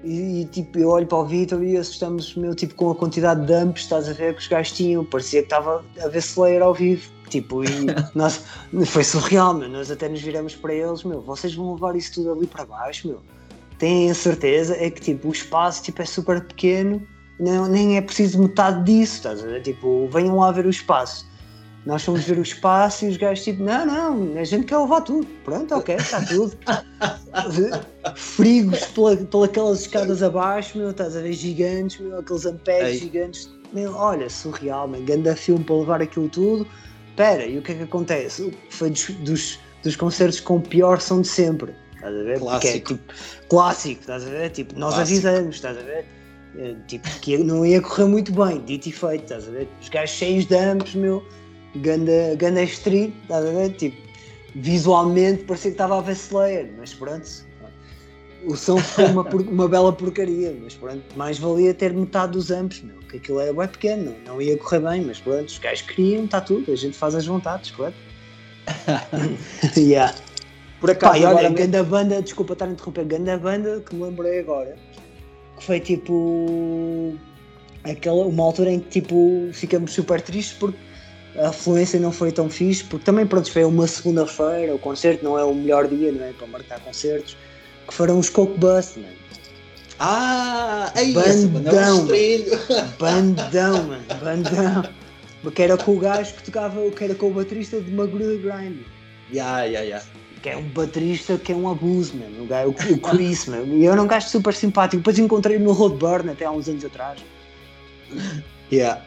[0.03, 3.41] e, e, tipo, eu olho para o Vitor e assustamos meu tipo com a quantidade
[3.41, 6.61] de dumps, estás a ver que os gajos tinham, parecia que estava a ver Slayer
[6.61, 7.09] ao vivo.
[7.29, 7.67] Tipo, e
[8.13, 8.43] nós,
[8.85, 9.69] foi surreal, meu.
[9.69, 13.07] Nós até nos viramos para eles, meu, vocês vão levar isso tudo ali para baixo,
[13.07, 13.21] meu.
[13.77, 17.01] Têm a certeza, é que tipo, o espaço tipo, é super pequeno,
[17.39, 19.63] não, nem é preciso metade disso, estás a ver?
[19.63, 21.25] Tipo, venham lá ver o espaço.
[21.85, 25.01] Nós fomos ver o espaço e os gajos tipo, não, não, a gente quer levar
[25.01, 25.25] tudo.
[25.43, 26.55] Pronto, ok, está tudo.
[28.15, 29.17] Frigos pela,
[29.47, 33.49] pelas escadas abaixo, meu, estás a ver gigantes, meu, aqueles amperes gigantes.
[33.73, 36.67] Meu, olha, surreal, meu, ganda filme para levar aquilo tudo.
[37.09, 38.55] Espera, e o que é que acontece?
[38.69, 41.73] Foi dos, dos, dos concertos com o pior som de sempre.
[41.95, 42.39] Estás a ver?
[42.39, 42.49] Clássico.
[42.51, 43.13] Porque é tipo,
[43.49, 44.49] clássico, estás a ver?
[44.51, 45.27] Tipo, nós clássico.
[45.27, 46.05] avisamos, estás a ver?
[46.57, 49.67] Eh, tipo, que não ia correr muito bem, dito e feito, estás a ver?
[49.81, 51.25] Os gajos cheios de ambos, meu
[51.75, 53.69] ganda, ganda street, estás a ver?
[53.73, 53.97] Tipo,
[54.55, 57.29] visualmente parecia que estava a ver Slayer, mas pronto.
[58.45, 62.81] O som foi uma, uma bela porcaria, mas pronto, mais valia ter metade dos amplos,
[62.81, 65.83] meu, que aquilo era bem pequeno, não, não ia correr bem, mas pronto, os gajos
[65.83, 67.97] queriam, está tudo, a gente faz as vontades, correto?
[69.77, 70.15] yeah.
[70.79, 74.39] Por acaso, Pai, olha, ganda banda, desculpa estar a interromper, ganda banda que me lembrei
[74.39, 74.75] agora,
[75.57, 77.15] que foi tipo
[77.83, 80.77] aquela, uma altura em que tipo ficamos super tristes porque
[81.37, 85.37] a afluência não foi tão fixe, porque também pronto, foi uma segunda-feira, o concerto não
[85.37, 87.37] é o melhor dia não é, para marcar concertos,
[87.87, 89.21] que foram os Coke Bus, mano.
[90.03, 92.57] Ah, é bandão, isso,
[92.97, 94.83] bandão, mano, bandão.
[95.53, 98.79] Que era com o gajo que tocava, que era com o baterista de Magruda Grind.
[99.31, 100.05] Yeah, yeah, yeah.
[100.41, 102.43] Que é um baterista que é um abuso, mano.
[102.43, 103.75] O, gajo, o Chris, mano.
[103.75, 104.97] E eu era um gajo super simpático.
[104.97, 107.19] Depois encontrei no Roadburn até há uns anos atrás.
[108.71, 109.03] Yeah.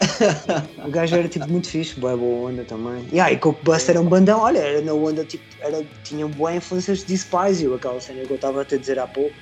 [0.84, 3.06] o gajo era tipo muito fixe, boa boa onda também.
[3.10, 6.56] Yeah, e Coke Buster era um bandão, olha, era na onda tipo, era, tinha boas
[6.56, 9.34] influências de Despise, aquela cena que eu estava a te dizer há pouco.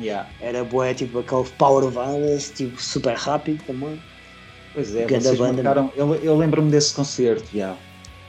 [0.00, 0.28] Yeah.
[0.40, 4.00] Era boa, tipo aquele Power Violence, tipo super rápido também.
[4.72, 7.78] Pois é, vocês banda, marcaram, eu, eu lembro-me desse concerto, yeah.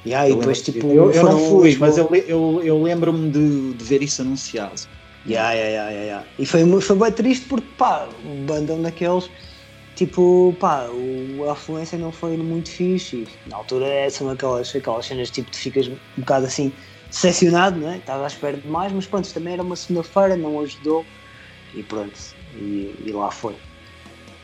[0.05, 3.83] Yeah, e depois, tipo, eu, eu não fui, mas eu, eu, eu lembro-me de, de
[3.83, 4.81] ver isso anunciado.
[5.25, 6.27] Yeah, yeah, yeah, yeah.
[6.39, 9.29] E foi, foi bem triste porque, pá, o bandão daqueles
[9.97, 13.17] tipo, pá, o, a afluência não foi muito fixe.
[13.17, 16.71] E, na altura é, são aquelas, aquelas cenas tipo, tu ficas um bocado assim
[17.09, 17.97] decepcionado, não é?
[17.97, 21.05] Estava à espera de mais, mas pronto, também era uma segunda-feira, não ajudou
[21.73, 22.17] e pronto,
[22.55, 23.55] e, e lá foi.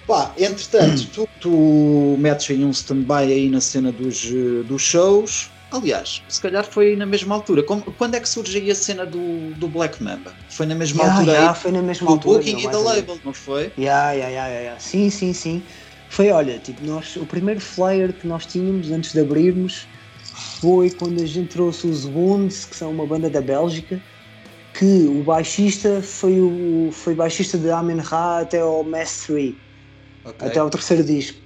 [0.07, 4.25] Pá, entretanto, tu, tu metes aí um stand-by aí na cena dos,
[4.65, 7.63] dos shows, Aliás, se calhar foi na mesma altura.
[7.63, 10.31] quando é que surge aí a cena do, do Black Mamba?
[10.49, 11.35] Foi na mesma yeah, altura?
[11.35, 12.39] Yeah, foi na mesma do altura.
[12.39, 13.71] Do Booking e da Label, não foi?
[13.75, 15.63] Yeah, yeah, yeah, yeah, Sim, sim, sim.
[16.09, 19.87] Foi, olha, tipo, nós, o primeiro flyer que nós tínhamos antes de abrirmos
[20.61, 23.99] foi quando a gente trouxe os Wounds, que são uma banda da Bélgica,
[24.75, 29.55] que o baixista foi o foi baixista de Amen Ra até ao Mass 3,
[30.23, 30.47] okay.
[30.47, 31.39] até ao terceiro disco.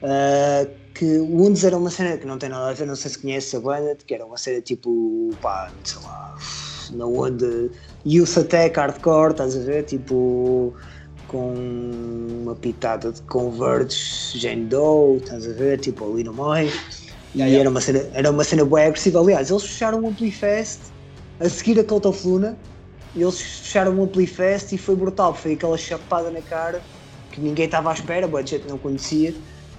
[0.00, 3.10] Uh, que o Wounds era uma cena que não tem nada a ver, não sei
[3.10, 6.38] se conhece a banda, que era uma cena tipo, pá, sei lá,
[6.92, 7.68] na onda
[8.06, 9.82] Youth Attack Hardcore, estás a ver?
[9.82, 10.72] Tipo,
[11.26, 11.52] com
[12.42, 15.80] uma pitada de Converge, Jane Doe, estás a ver?
[15.80, 16.72] Tipo, ali no meio.
[17.34, 19.18] E yeah, era uma cena, era uma cena bem agressiva.
[19.18, 20.78] Aliás, eles fecharam o Amplifest
[21.40, 22.56] a seguir a Cult of Luna.
[23.16, 25.34] Eles fecharam o Amplifest e foi brutal.
[25.34, 26.80] Foi aquela chapada na cara
[27.32, 29.34] que ninguém estava à espera, o gente não conhecia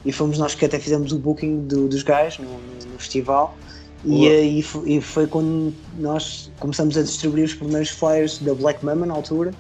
[0.06, 3.58] e fomos nós que até fizemos o booking do, dos gajos no, no, no festival.
[4.06, 9.04] E, e, e, foi quando nós começamos a distribuir os primeiros flyers da Black Mama
[9.04, 9.52] na altura,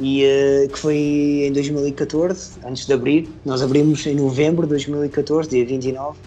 [0.00, 0.96] e, uh, que foi
[1.46, 3.28] em 2014, antes de abrir.
[3.44, 6.18] Nós abrimos em novembro de 2014, dia 29.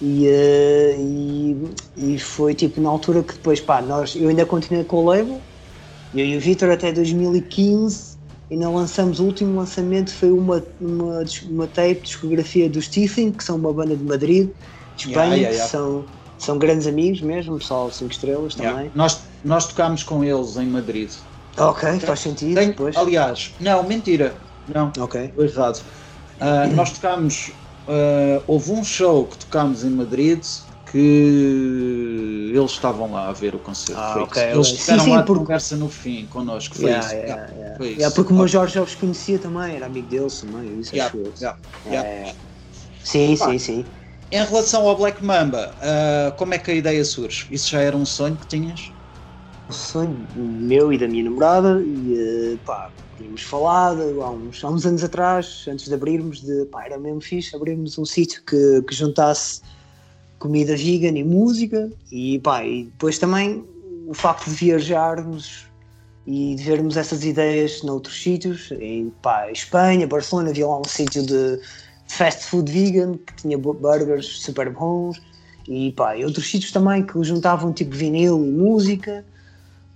[0.00, 4.84] E, uh, e, e foi tipo na altura que depois, pá, nós, eu ainda continuei
[4.84, 5.40] com o label,
[6.14, 8.13] eu e o Vitor até 2015
[8.50, 13.56] ainda lançamos, o último lançamento foi uma, uma, uma tape discografia dos Teething, que são
[13.56, 14.50] uma banda de Madrid,
[14.96, 15.70] de Espanha, yeah, yeah, yeah.
[15.70, 16.04] são,
[16.38, 18.90] são grandes amigos mesmo, pessoal 5 estrelas também.
[18.94, 21.10] Nós, nós tocámos com eles em Madrid.
[21.56, 22.54] Ok, faz sentido.
[22.54, 24.34] Tem, aliás, não, mentira.
[24.72, 25.32] Não, ok.
[25.38, 25.82] errado.
[26.40, 27.52] Uh, nós tocámos,
[27.88, 30.42] uh, houve um show que tocámos em Madrid
[30.90, 32.13] que
[32.56, 34.00] eles estavam lá a ver o concerto.
[34.00, 36.76] Ah, okay, eles estiveram sim, sim, lá de conversa no fim connosco.
[36.76, 37.14] Foi yeah, isso.
[37.14, 37.76] Yeah, yeah, yeah.
[37.76, 38.14] Foi isso.
[38.14, 40.78] porque o meu Jorge já os conhecia também, era amigo deles também.
[40.78, 42.38] Isso yeah, yeah, yeah.
[43.02, 43.86] Sim, sim, sim.
[44.30, 47.46] Em relação ao Black Mamba, uh, como é que a ideia surge?
[47.50, 48.92] Isso já era um sonho que tinhas?
[49.68, 52.14] Um sonho meu e da minha namorada, e
[52.54, 56.84] uh, pá, tínhamos falado há uns, há uns anos atrás, antes de abrirmos, de pá,
[56.84, 59.60] era mesmo fixe abrirmos um sítio que, que juntasse
[60.38, 63.64] comida vegan e música e pá, e depois também
[64.06, 65.66] o facto de viajarmos
[66.26, 71.24] e de vermos essas ideias noutros sítios, em pá, Espanha, Barcelona, havia lá um sítio
[71.24, 71.60] de,
[72.06, 75.20] fast food vegan que tinha burgers super bons
[75.66, 79.24] e pá, e outros sítios também que juntavam tipo vinil e música.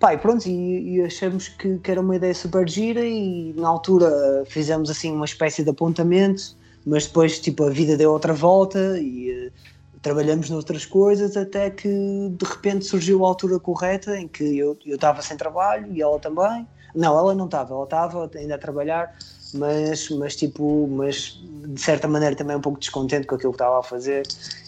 [0.00, 3.68] Pá, e pronto, e, e achamos que, que, era uma ideia super gira e na
[3.68, 8.98] altura fizemos assim uma espécie de apontamento mas depois tipo a vida deu outra volta
[8.98, 9.52] e
[10.02, 15.22] trabalhamos noutras coisas até que de repente surgiu a altura correta em que eu estava
[15.22, 16.66] sem trabalho e ela também.
[16.94, 19.14] Não, ela não estava, ela estava ainda a trabalhar,
[19.54, 23.80] mas, mas tipo, mas de certa maneira também um pouco descontente com aquilo que estava
[23.80, 24.26] a fazer.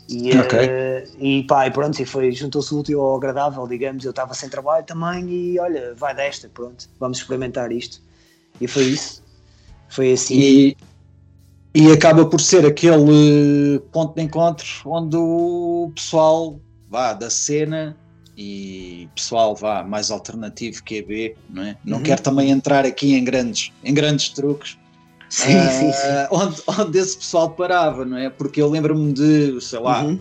[0.08, 0.66] E, okay.
[0.66, 4.04] uh, e pá, e pronto, e foi, juntou-se útil ao agradável, digamos.
[4.04, 8.02] Eu estava sem trabalho também e olha, vai desta, pronto, vamos experimentar isto.
[8.60, 9.22] E foi isso.
[9.88, 10.34] Foi assim.
[10.38, 10.76] E,
[11.74, 17.96] e acaba por ser aquele ponto de encontro onde o pessoal vá da cena
[18.36, 21.76] e pessoal vá mais alternativo que B, não é?
[21.84, 22.02] Não uhum.
[22.02, 24.78] quero também entrar aqui em grandes, em grandes truques.
[25.28, 26.08] Sim, uh, sim, sim.
[26.32, 28.28] Onde, onde esse pessoal parava, não é?
[28.28, 30.18] Porque eu lembro-me de, sei lá, uhum.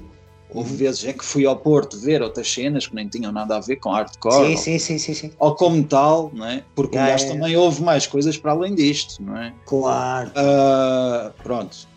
[0.52, 3.60] Houve vezes em que fui ao Porto ver outras cenas que nem tinham nada a
[3.60, 4.34] ver com hardcore.
[4.34, 5.32] Sim, ou, sim, sim, sim, sim.
[5.38, 6.64] Ou como tal, não é?
[6.76, 7.28] Porque ah, aliás é.
[7.28, 9.54] também houve mais coisas para além disto, não é?
[9.66, 10.30] Claro.
[10.30, 11.88] Uh, pronto.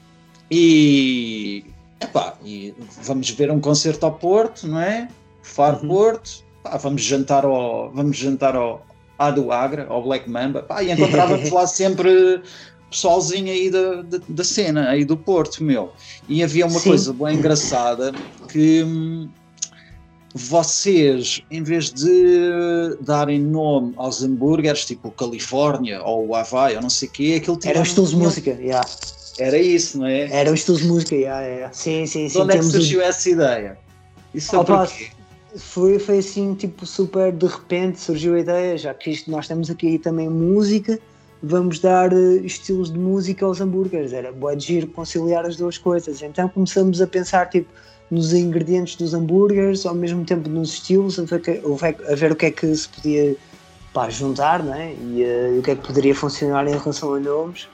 [0.51, 1.65] E,
[1.99, 5.09] epá, e vamos ver um concerto ao Porto, não é?
[5.43, 5.89] Far uhum.
[5.89, 8.85] Porto, pá, vamos jantar ao, vamos jantar ao,
[9.19, 12.43] à do Agra, ao Black Mamba, pá, e encontrávamos lá sempre
[12.93, 15.93] pessoalzinho aí da, da, da, cena, aí do Porto, meu.
[16.29, 16.91] E havia uma Sim.
[16.91, 18.13] coisa bem engraçada
[18.49, 19.29] que hum,
[20.35, 26.91] vocês, em vez de darem nome aos hambúrgueres, tipo Califórnia ou o Havaí ou não
[26.91, 27.73] sei o quê, aquilo tinha.
[27.73, 28.89] Era o estilo de música, yeah.
[29.39, 30.31] Era isso, não é?
[30.31, 31.73] Era o estilo de música, yeah, yeah.
[31.73, 32.39] sim, sim, sim.
[32.39, 33.03] De onde é que surgiu um...
[33.03, 33.79] essa ideia?
[34.35, 35.09] Isso porquê?
[35.57, 39.69] Foi, foi assim, tipo, super de repente surgiu a ideia, já que isto, nós temos
[39.69, 40.99] aqui também música
[41.43, 44.13] vamos dar uh, estilos de música aos hambúrgueres.
[44.13, 46.23] Era boa de giro conciliar as duas coisas.
[46.23, 47.69] Então começamos a pensar tipo,
[48.11, 52.47] nos ingredientes dos hambúrgueres, ao mesmo tempo nos estilos, a ver, a ver o que
[52.47, 53.37] é que se podia
[53.93, 54.95] pá, juntar né?
[55.01, 57.69] e, uh, o que é que poderia funcionar em relação a nomes.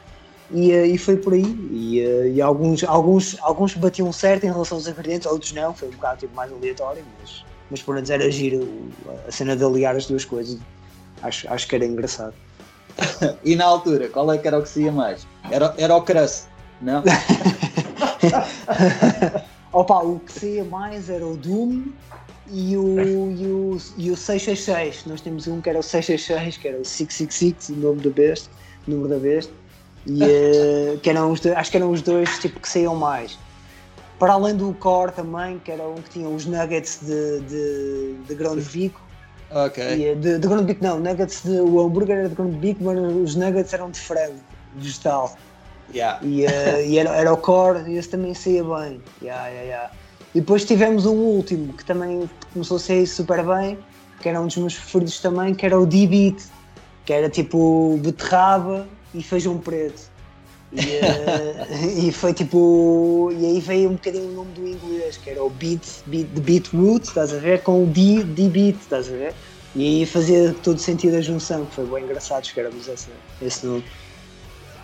[0.50, 1.44] E, uh, e foi por aí.
[1.70, 2.00] E,
[2.35, 5.74] e, alguns, alguns, alguns batiam certo em relação aos ingredientes, outros não.
[5.74, 8.66] Foi um bocado tipo, mais aleatório, mas, mas por menos era giro
[9.26, 10.59] a cena de aliar as duas coisas.
[11.20, 12.33] Acho, acho que era engraçado.
[13.44, 15.26] E na altura, qual é que era o que se ia mais?
[15.50, 16.46] Era, era o crust,
[16.80, 17.02] não?
[19.72, 21.87] Opa, o que saía mais era o Doom
[22.50, 25.04] e o, e, o, e o 666.
[25.06, 28.50] Nós temos um que era o 666, que era o 666, o nome da besta,
[28.87, 29.52] número da besta.
[30.06, 33.38] E, uh, que eram os dois, acho que eram os dois tipo, que saíam mais.
[34.18, 38.34] Para além do core também, que era um que tinha os nuggets de, de, de
[38.34, 39.00] grão de bico
[39.50, 39.82] Ok.
[39.82, 42.78] E, eh, de, de ground beef não, nuggets de, o hambúrguer era de ground beef,
[42.80, 44.40] mas os nuggets eram de frango,
[44.76, 45.37] vegetal.
[45.94, 46.24] Yeah.
[46.24, 49.00] E, uh, e era, era o core e esse também saía bem.
[49.22, 49.90] Yeah, yeah, yeah.
[50.34, 53.78] E depois tivemos um último que também começou a sair super bem,
[54.20, 56.42] que era um dos meus preferidos também, que era o D-Beat,
[57.06, 60.11] que era tipo beterraba e feijão preto.
[60.72, 63.31] E, uh, e, foi tipo.
[63.33, 66.40] E aí veio um bocadinho o nome do inglês, que era o beat, beat the
[66.40, 67.62] beetroot, estás a ver?
[67.62, 69.35] Com o D, D beat, estás a ver?
[69.74, 73.09] E aí fazia todo sentido a junção, foi bem engraçado escrevermos esse,
[73.40, 73.85] esse nome.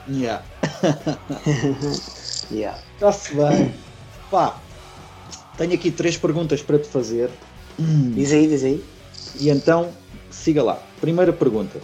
[0.09, 0.45] Yeah.
[2.53, 2.79] yeah.
[2.95, 3.75] Está-se bem.
[4.31, 4.61] Pá,
[5.57, 7.31] tenho aqui três perguntas para te fazer.
[7.79, 8.85] Diz aí, diz aí.
[9.41, 9.91] E então,
[10.31, 10.83] siga lá.
[11.01, 11.81] Primeira pergunta.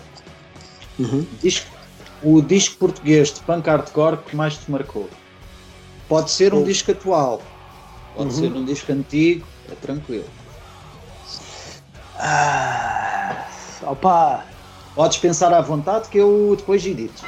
[0.98, 1.26] Uhum.
[1.42, 1.66] Diz
[2.22, 5.09] o disco português de punk hardcore que mais te marcou?
[6.09, 7.40] Pode ser um disco atual,
[8.16, 8.40] pode uhum.
[8.40, 10.24] ser um disco antigo, é tranquilo.
[12.18, 13.46] Ah,
[13.83, 14.44] opa,
[14.94, 17.24] Podes pensar à vontade que eu depois edito.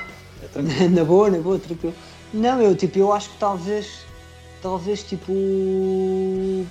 [0.54, 1.94] É na boa, na boa, tranquilo.
[2.34, 4.04] Não, eu tipo, eu acho que talvez,
[4.60, 5.32] talvez tipo,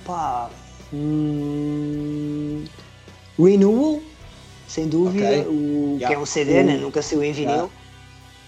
[0.04, 0.50] pá,
[0.92, 2.64] hum,
[3.38, 4.00] Renewal,
[4.68, 5.46] sem dúvida, okay.
[5.46, 6.08] o, yeah.
[6.08, 6.76] que é um CD, né?
[6.76, 7.50] nunca saiu em vinil.
[7.50, 7.72] Yeah.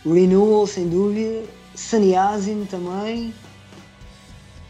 [0.04, 3.34] Renewal, sem dúvida, Saniasin também.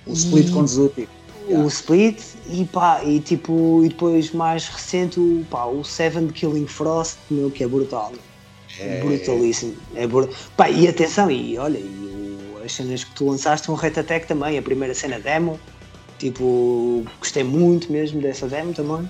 [0.06, 1.08] O Split com Zupi.
[1.46, 1.64] Yeah.
[1.64, 6.66] O Split e pá, e tipo, e depois mais recente o, pá, o Seven Killing
[6.66, 8.12] Frost, meu, que é brutal.
[8.78, 9.00] É...
[9.00, 9.74] Brutalíssimo.
[9.94, 10.26] É br...
[10.56, 14.26] pá, e atenção, e olha, e o, as cenas que tu lançaste, um Rat Attack
[14.26, 15.60] também, a primeira cena demo,
[16.18, 19.08] tipo, gostei muito mesmo dessa demo também.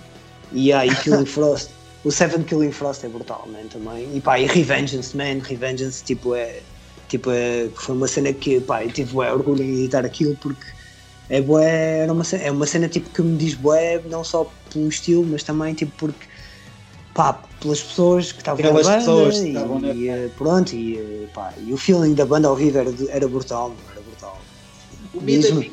[0.52, 1.70] E aí, Killing Frost,
[2.04, 4.14] o Seven Killing Frost é brutal, man, também.
[4.14, 6.60] E pá, e Revengeance, man, Revengeance, tipo, é,
[7.08, 10.66] tipo, é, foi uma cena que, pá, eu tive é, orgulho em editar aquilo porque
[11.28, 14.50] é bué, era uma cena, é uma cena tipo que me diz bué, não só
[14.72, 16.26] pelo estilo, mas também tipo porque
[17.14, 19.52] pá, pelas pessoas que estavam na banda pessoas e,
[19.94, 23.26] e eh, pronto, e, eh, pá, e o feeling da banda ao vivo era, era
[23.26, 24.38] brutal, era brutal.
[25.12, 25.70] Comida, vegan,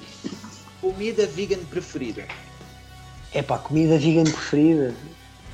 [0.79, 2.25] comida vegan preferida?
[3.33, 4.93] É pá, comida vegan preferida?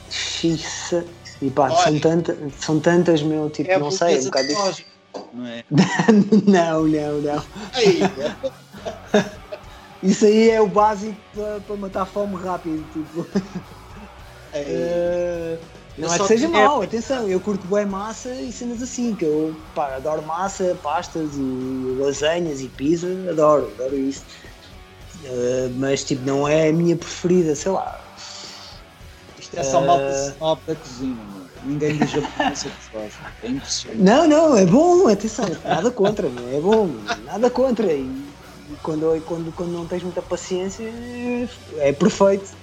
[0.09, 1.05] Xiça.
[1.41, 4.47] E pá, são, tanta, são tantas, meu, tipo, é não sei, é um bocado
[5.33, 5.63] Não é?
[6.47, 7.43] não, não, não.
[10.01, 13.27] Isso aí é o básico para, matar fome rápido, tipo.
[14.53, 15.59] É,
[15.97, 19.55] não é que seja mau, atenção, eu curto bem massa e cenas assim, que eu
[19.75, 24.23] pá, adoro massa, pastas e lasanhas e pizza, adoro, adoro isso.
[25.23, 28.06] Uh, mas tipo, não é a minha preferida, sei lá.
[29.47, 31.15] Isto é só uh, malta da cozinha,
[31.63, 32.67] ninguém diz japonês
[33.43, 34.01] é impressionante.
[34.01, 36.89] Não, não, é bom, atenção, nada contra, é bom,
[37.23, 37.93] nada contra.
[37.93, 38.27] E,
[38.83, 40.91] quando, quando, quando não tens muita paciência
[41.77, 42.55] é perfeito.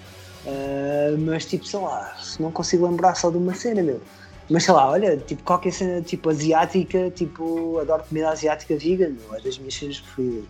[0.45, 4.03] Uh, mas tipo, sei lá, não consigo lembrar só de uma cena, meu.
[4.51, 9.35] Mas sei lá, olha, tipo, qualquer cena tipo asiática, tipo, adoro comida asiática vegan, meu,
[9.35, 10.45] é das minhas cenas preferidas.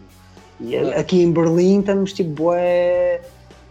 [0.60, 3.20] E aqui em Berlim estamos tipo, bué,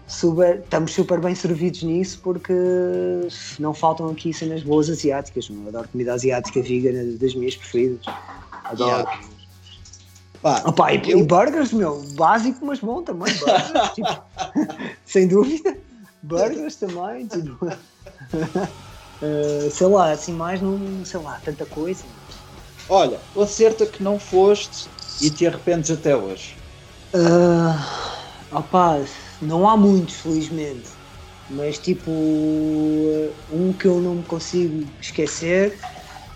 [0.08, 2.54] super, estamos super bem servidos nisso porque
[3.60, 5.68] não faltam aqui cenas boas asiáticas, meu.
[5.70, 8.06] adoro comida asiática vegan, é das minhas preferidas.
[8.66, 8.90] Adoro.
[8.90, 9.20] Yeah.
[10.42, 11.20] Pá, Opa, e, eu...
[11.20, 13.34] e, burgers, meu, básico, mas bom também.
[13.34, 14.24] Burgers, tipo,
[15.06, 15.78] sem dúvida.
[16.22, 17.66] Burgers também, tipo.
[17.66, 17.72] uh,
[19.72, 22.04] sei lá, assim, mais não, sei lá, tanta coisa.
[22.90, 24.90] Olha, o acerto que não foste
[25.22, 26.58] e te arrependes até hoje.
[27.14, 29.00] Uh, opa,
[29.44, 30.90] não há muitos, felizmente.
[31.50, 32.10] Mas tipo,
[33.52, 35.78] um que eu não me consigo esquecer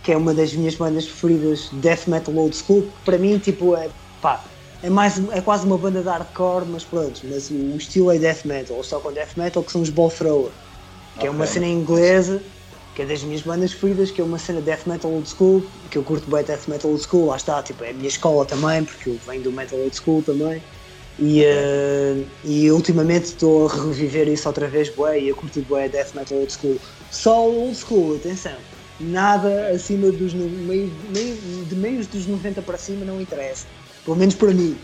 [0.08, 3.76] que é uma das minhas bandas preferidas, death metal old school, que para mim tipo
[3.76, 3.90] é
[4.22, 4.42] pá,
[4.82, 8.46] é mais é quase uma banda de hardcore, mas pronto, mas o estilo é death
[8.46, 10.52] metal, ou só com death metal que são os Ball Thrower,
[11.16, 11.28] que okay.
[11.28, 12.42] é uma cena inglesa,
[12.96, 15.98] que é das minhas bandas preferidas, que é uma cena death metal old school, que
[15.98, 18.86] eu curto bem death metal old school, lá está, tipo, é a minha escola também,
[18.86, 20.64] porque eu venho do metal old school também.
[21.20, 25.90] E, uh, e ultimamente estou a reviver isso outra vez, bué, e eu curto bué
[25.90, 26.78] Death Metal Old School.
[27.10, 28.54] Só old school, atenção
[29.00, 30.92] nada acima dos meios,
[31.68, 33.66] de meios dos 90 para cima não interessa.
[34.04, 34.78] Pelo menos para mim.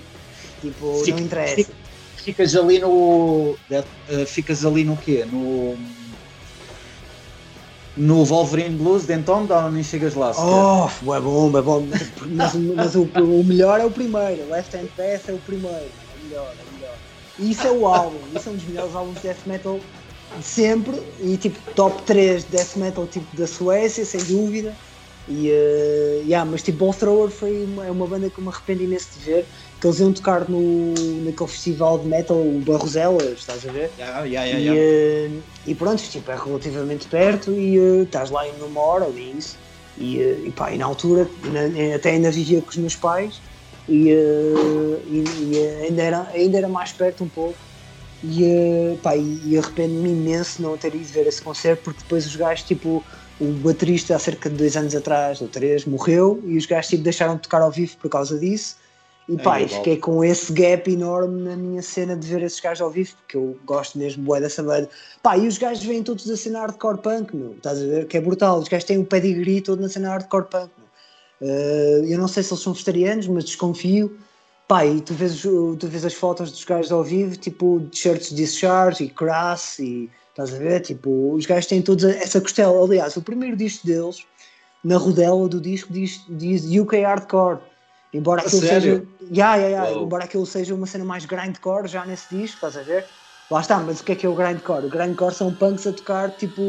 [0.62, 1.72] Tipo, Fica, não interessa.
[2.17, 3.56] Ficas ali no.
[3.69, 5.26] Uh, ficas ali no quê?
[5.30, 5.78] No.
[7.96, 10.32] No Wolverine Blues de então ou nem chegas lá?
[10.36, 11.88] Oh, é bom, é bom.
[12.26, 14.50] Mas, mas o, o, melhor é o primeiro.
[14.50, 15.91] Left Hand Path é o primeiro.
[16.23, 16.97] Melhor, é melhor.
[17.39, 18.19] Isso é o álbum.
[18.36, 19.79] Isso é um dos melhores álbuns de death metal
[20.38, 24.75] de sempre e tipo top 3 death metal tipo da Suécia, sem dúvida.
[25.27, 28.49] E, uh, yeah, mas tipo Ball Thrower foi uma, é uma banda que eu me
[28.49, 29.47] arrependi imenso de ver.
[29.79, 33.91] Que eles iam tocar no, naquele festival de metal, o Barrosela, estás a ver?
[33.97, 38.47] Yeah, yeah, yeah, e, uh, e pronto, tipo, é relativamente perto e uh, estás lá
[38.47, 39.57] em uma hora ou isso.
[39.97, 43.41] E, uh, e, pá, e na altura, na, até ainda vivia com os meus pais
[43.88, 47.58] e, e, e ainda, era, ainda era mais perto um pouco
[48.24, 52.36] e, uh, pá, e arrependo-me imenso não ter ido ver esse concerto porque depois os
[52.36, 53.04] gajos, tipo,
[53.39, 57.03] o baterista há cerca de dois anos atrás ou três morreu e os gajos tipo,
[57.03, 58.78] deixaram de tocar ao vivo por causa disso.
[59.28, 62.82] E pá, é, fiquei com esse gap enorme na minha cena de ver esses gajos
[62.82, 64.89] ao vivo, porque eu gosto mesmo bué dessa banda.
[65.22, 68.07] Pá, e os gajos vêm todos a cena hardcore punk, meu, estás a ver?
[68.07, 68.60] Que é brutal.
[68.60, 70.70] Os gajos têm o pedigree todo na cena hardcore punk,
[71.44, 74.18] uh, eu não sei se eles são vegetarianos, mas desconfio.
[74.68, 78.30] Pá, e tu vês, tu vês as fotos dos gajos ao vivo, tipo, de shirts
[78.30, 80.80] de discharge e crass e estás a ver?
[80.80, 82.82] Tipo, os gajos têm todos essa costela.
[82.82, 84.26] Aliás, o primeiro disco deles,
[84.84, 87.60] na rodela do disco, diz, diz UK Hardcore.
[88.14, 89.04] Embora aquilo seja.
[89.32, 90.02] Yeah, yeah, yeah.
[90.02, 93.06] Embora aquilo seja uma cena mais grindcore já nesse disco, estás a ver?
[93.50, 94.86] Lá está, mas o que é que é o grindcore?
[94.86, 96.62] O grindcore são punks a tocar tipo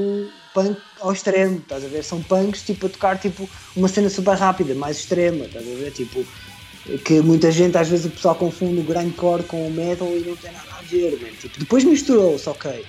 [0.55, 2.05] punk ao extremo, estás a ver?
[2.05, 5.91] São punks tipo a tocar tipo uma cena super rápida, mais extrema, estás a ver?
[5.91, 6.25] Tipo,
[7.05, 10.37] que muita gente, às vezes o pessoal confunde o grindcore com o metal e não
[10.37, 11.37] tem nada a ver, man.
[11.41, 12.85] Tipo, depois misturou-se, ok.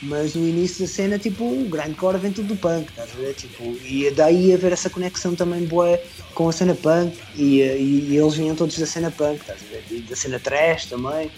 [0.00, 3.34] Mas no início da cena, tipo, o grindcore vem tudo do punk, estás a ver?
[3.34, 6.00] Tipo, e daí haver essa conexão também boa
[6.34, 9.72] com a cena punk e, e, e, eles vinham todos da cena punk, estás a
[9.72, 9.84] ver?
[9.90, 11.32] E da cena trash também,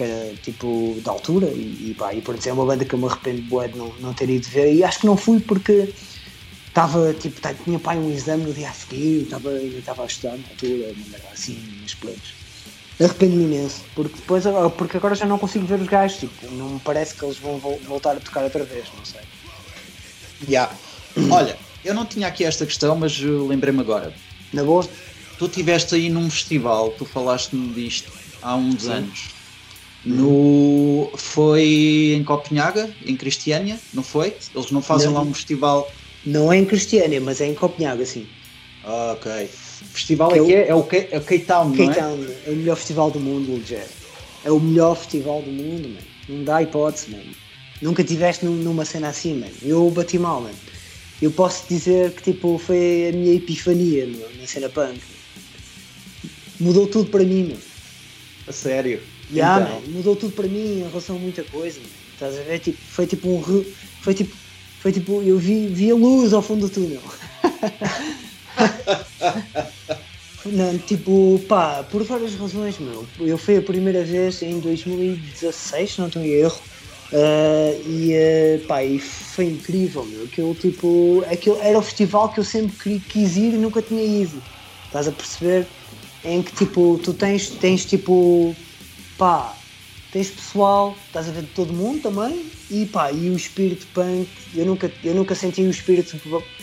[0.00, 2.94] que era tipo da altura e, e pá, e por exemplo é uma banda que
[2.94, 5.38] eu me arrependo boa de não, não ter ido ver e acho que não fui
[5.40, 5.92] porque
[6.68, 10.38] estava tipo, tinha pai um exame no dia a seguir, estava, ainda estava a estudar
[10.38, 10.86] na altura,
[11.32, 12.34] assim, nos planos.
[12.98, 14.44] Arrependo-me imenso, porque depois
[14.78, 17.58] porque agora já não consigo ver os gajos, tipo, não me parece que eles vão
[17.58, 19.20] voltar a tocar outra vez, não sei.
[20.48, 20.74] Yeah.
[21.32, 24.14] Olha, eu não tinha aqui esta questão, mas lembrei-me agora.
[24.52, 24.82] Na boa?
[25.38, 28.92] Tu estiveste aí num festival, tu falaste-me disto há uns Sim.
[28.92, 29.39] anos.
[30.04, 34.34] No, foi em Copenhaga, em Cristiânia, não foi?
[34.54, 35.14] Eles não fazem não.
[35.14, 35.90] lá um festival.
[36.24, 38.26] Não é em Cristiânia, mas é em Copenhaga, sim.
[38.84, 39.30] Ah, ok.
[39.82, 41.98] O festival que é, é, é, o K, é o K-Town, não é?
[42.46, 43.86] É o melhor festival do mundo, Legit.
[44.44, 46.06] É o melhor festival do mundo, mano.
[46.28, 47.34] Não dá hipótese, mano.
[47.82, 49.52] Nunca tiveste numa cena assim, mano.
[49.62, 50.54] Eu bati mal, mano.
[51.20, 55.00] Eu posso dizer que tipo foi a minha epifania na cena punk.
[56.58, 57.60] Mudou tudo para mim, mano.
[58.46, 59.00] A sério?
[59.32, 59.82] Yeah, então.
[59.92, 61.80] mudou tudo para mim em relação a muita coisa.
[62.14, 62.58] Estás a ver?
[62.58, 63.64] Tipo, foi tipo um.
[64.00, 64.34] Foi tipo.
[64.80, 65.22] Foi tipo.
[65.22, 67.02] Eu vi, vi a luz ao fundo do túnel.
[70.46, 73.06] Não, tipo, pá, por várias razões, meu.
[73.20, 76.58] Eu fui a primeira vez em 2016, não estou em erro.
[77.12, 80.24] Uh, e, uh, pá, e foi incrível, meu.
[80.24, 84.42] Aquilo, tipo, aquilo era o festival que eu sempre quis ir e nunca tinha ido.
[84.86, 85.66] Estás a perceber?
[86.24, 88.54] Em que, tipo, tu tens, tens tipo,
[89.20, 89.54] pá,
[90.10, 94.26] tens pessoal, estás a ver de todo mundo também, e pá, e o espírito punk,
[94.56, 96.18] eu nunca, eu nunca senti o espírito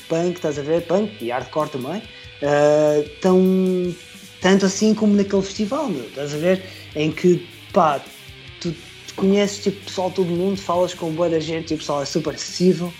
[0.09, 3.95] punk, estás a ver, punk e hardcore também, uh, tão,
[4.41, 8.01] tanto assim como naquele festival, meu, estás a ver, em que, pá,
[8.59, 8.73] tu,
[9.15, 12.33] conheces tipo pessoal todo mundo, falas com boa da gente e o pessoal é super
[12.33, 12.91] acessível,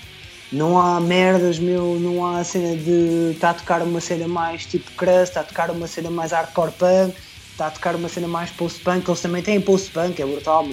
[0.51, 4.67] não há merdas, meu, não há cena de estar tá a tocar uma cena mais
[4.67, 7.15] tipo crust, está a tocar uma cena mais hardcore punk,
[7.57, 10.69] está a tocar uma cena mais post-punk, eles também têm post-punk, é brutal,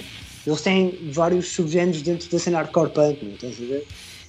[0.47, 3.87] eles têm vários subgéneros dentro da cena hardcore punk, meu, estás a ver?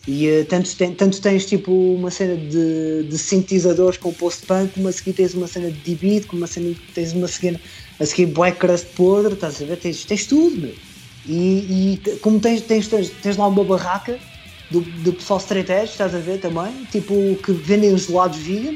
[0.08, 4.88] E uh, tanto, tem, tanto tens tipo uma cena de, de sintetizadores com post-punk, como
[4.88, 7.60] a seguir tens uma cena de D-beat, como a cena, tens uma seguir,
[8.00, 9.78] a seguir black crust podre, estás a ver?
[9.78, 10.74] Tens, tens tudo, meu.
[11.28, 14.18] E, e como tens, tens, tens, tens lá uma barraca
[14.72, 18.76] do, do pessoal straight edge, estás a ver também, tipo que vendem os gelados vegan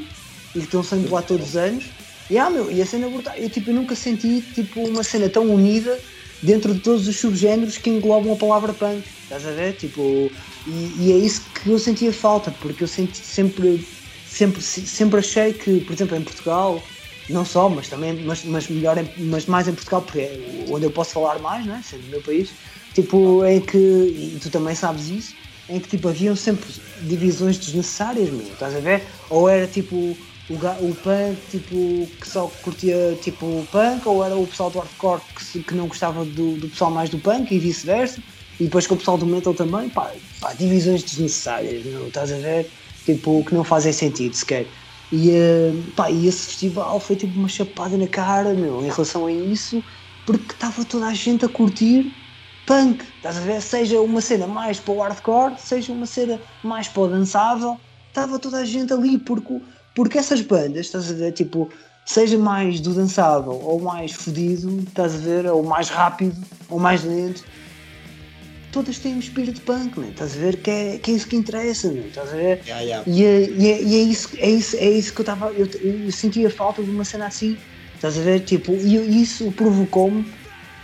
[0.54, 1.84] e que estão sendo lá todos os anos
[2.30, 3.34] e, ah, meu, e a cena brutal.
[3.36, 5.98] Eu, tipo, eu nunca senti tipo, uma cena tão unida
[6.40, 9.02] dentro de todos os subgéneros que englobam a palavra punk.
[9.24, 9.74] Estás a ver?
[9.74, 10.30] Tipo,
[10.66, 13.84] e, e, é isso que eu sentia falta, porque eu senti, sempre,
[14.26, 16.82] sempre, sempre achei que, por exemplo, em Portugal,
[17.28, 20.86] não só, mas também, mas, mas melhor, em, mas mais em Portugal, porque é onde
[20.86, 21.82] eu posso falar mais, não é?
[21.82, 22.50] sendo o meu país,
[22.94, 25.34] tipo, é que, e tu também sabes isso,
[25.68, 26.68] em que tipo, haviam sempre
[27.02, 29.04] divisões desnecessárias, meu, estás a ver?
[29.28, 30.16] Ou era tipo
[30.50, 35.22] o, o punk tipo, que só curtia tipo punk, ou era o pessoal do hardcore
[35.52, 38.20] que, que não gostava do, do pessoal mais do punk e vice-versa,
[38.58, 42.38] e depois com o pessoal do metal também, pá, pá, divisões desnecessárias, não, estás a
[42.38, 42.68] ver?
[43.06, 44.66] Tipo, que não fazem sentido sequer.
[45.12, 49.26] E, uh, pá, e esse festival foi tipo uma chapada na cara, meu, em relação
[49.26, 49.82] a isso,
[50.26, 52.12] porque estava toda a gente a curtir
[52.66, 53.62] punk, estás a ver?
[53.62, 57.78] Seja uma cena mais para o hardcore, seja uma cena mais para o dançável,
[58.08, 59.60] estava toda a gente ali, porque
[60.00, 61.70] porque essas bandas, estás a ver, tipo,
[62.06, 66.34] seja mais do dançável ou mais fodido, estás a ver, ou mais rápido
[66.70, 67.44] ou mais lento,
[68.72, 71.36] todas têm um espírito punk, man, estás a ver, que é, que é isso que
[71.36, 72.62] interessa, man, estás a ver?
[72.66, 73.04] Yeah, yeah.
[73.06, 75.68] E, é, e, é, e, é, isso, é, isso, é isso que eu estava, eu,
[75.82, 77.58] eu sentia falta de uma cena assim,
[77.94, 80.24] estás a ver, tipo, e isso provocou-me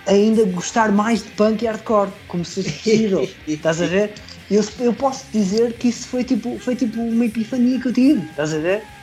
[0.07, 4.13] ainda gostar mais de punk e hardcore, como se fosse possível, estás a ver?
[4.51, 8.21] Eu, eu posso dizer que isso foi tipo, foi tipo uma epifania que eu tive,
[8.27, 8.96] estás a ver?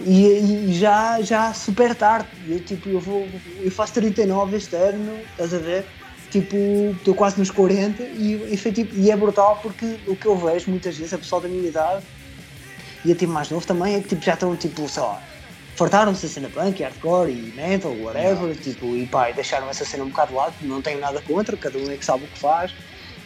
[0.00, 2.28] E, e, já, já super tarde.
[2.46, 3.28] Eu, tipo, eu, vou,
[3.62, 5.86] eu faço 39 este ano, estás a ver?
[6.30, 10.26] Tipo, estou quase nos 40 e, e, foi, tipo, e é brutal porque o que
[10.26, 12.04] eu vejo muitas vezes, a pessoal da minha idade
[13.04, 15.22] e a tipo mais novo também, é que tipo, já estão, tipo, sei lá,
[15.74, 20.04] fartaram-se a cena punk, hardcore e metal, whatever, tipo, e pá, e deixaram essa cena
[20.04, 22.38] um bocado de lado, não tenho nada contra, cada um é que sabe o que
[22.38, 22.74] faz.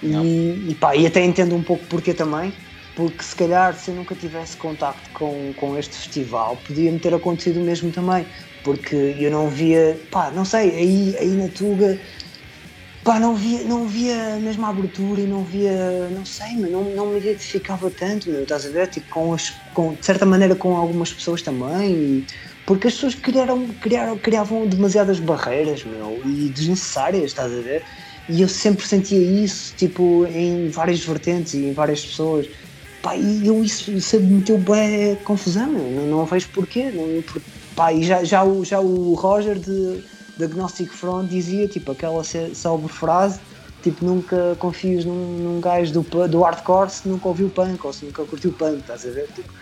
[0.03, 2.53] E, e pá, e até entendo um pouco porquê também,
[2.95, 7.61] porque se calhar se eu nunca tivesse contacto com, com este festival podia-me ter acontecido
[7.61, 8.27] o mesmo também
[8.63, 11.99] porque eu não via, pá, não sei, aí, aí na Tuga
[13.05, 16.85] pá, não via, não via a mesma abertura e não via, não sei, mas não,
[16.95, 18.89] não me identificava tanto, meu, estás a ver?
[18.89, 22.27] Tipo, com, as, com, de certa maneira com algumas pessoas também, e,
[22.65, 27.85] porque as pessoas criaram, criaram, criavam demasiadas barreiras, meu, e desnecessárias, estás a ver?
[28.29, 32.47] E eu sempre sentia isso, tipo, em várias vertentes e em várias pessoas.
[33.03, 35.67] Pá, e eu isso, isso me meteu bem confusão.
[35.73, 36.91] Não, não vejo porquê.
[36.91, 37.23] Não,
[37.75, 40.03] pá, e já, já, o, já o Roger de,
[40.37, 43.41] de Agnostic Front dizia, tipo, aquela célebre frase,
[43.83, 48.05] tipo, nunca confies num, num gajo do, do hardcore se nunca ouviu punk ou se
[48.05, 49.27] nunca curtiu punk, estás a ver?
[49.35, 49.53] Tipo,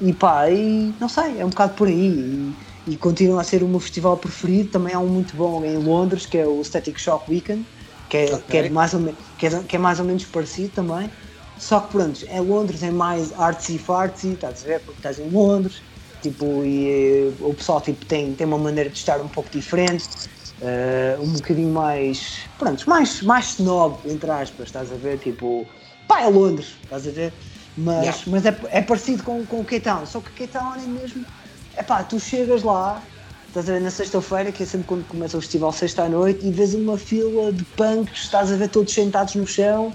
[0.00, 1.94] e pá, e não sei, é um bocado por aí.
[1.94, 2.54] E,
[2.86, 4.70] e continua a ser o meu festival preferido.
[4.70, 7.64] Também há um muito bom em Londres, que é o Static Shock Weekend
[8.10, 8.40] que é, okay.
[8.48, 11.08] que é, mais, ou que é, que é mais ou menos parecido também.
[11.60, 14.80] Só que pronto, em Londres é mais artsy fartsy, estás a ver?
[14.80, 15.82] Porque estás em Londres,
[16.22, 20.08] tipo, e uh, o pessoal tipo, tem, tem uma maneira de estar um pouco diferente,
[20.62, 25.18] uh, um bocadinho mais, pronto, mais, mais snob, entre aspas, estás a ver?
[25.18, 25.66] Tipo,
[26.08, 27.30] pá, é Londres, estás a ver?
[27.76, 28.22] Mas, yeah.
[28.28, 31.26] mas é, é parecido com, com o Cape Town, só que Cape Town é mesmo,
[31.76, 33.02] é pá, tu chegas lá,
[33.48, 36.46] Estás a ver na sexta-feira, que é sempre quando começa o festival sexta à noite,
[36.46, 39.92] e vês uma fila de punks, estás a ver todos sentados no chão,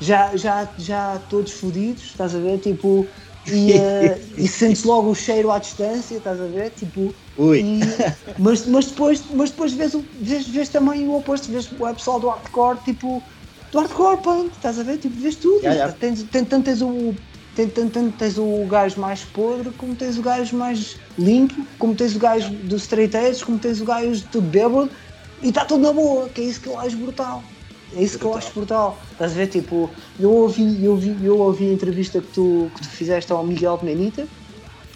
[0.00, 2.58] já, já, já todos fodidos, estás a ver?
[2.60, 3.10] Tipo,
[3.46, 6.70] e, uh, e sentes logo o cheiro à distância, estás a ver?
[6.72, 7.14] Tipo,
[7.54, 7.80] e,
[8.38, 12.28] mas, mas, depois, mas depois vês, vês, vês também o oposto, vês o pessoal do
[12.28, 13.26] hardcore, tipo,
[13.70, 14.98] do hardcore punk, estás a ver?
[14.98, 15.60] Tipo, vês tudo.
[15.62, 15.92] Yeah, yeah.
[15.98, 17.14] Tens, tens, tens o
[17.54, 22.18] tanto tens o gajo mais podre, como tens o gajo mais limpo, como tens o
[22.18, 24.88] gajo do straight edge, como tens o gajo do bêbado,
[25.42, 27.59] e está tudo na boa, que é isso que eu acho brutal.
[27.94, 28.18] É isso brutal.
[28.18, 28.98] que eu acho brutal.
[29.12, 29.46] Estás a ver?
[29.48, 33.44] Tipo, eu ouvi, eu ouvi, eu ouvi a entrevista que tu, que tu fizeste ao
[33.44, 34.26] Miguel Benita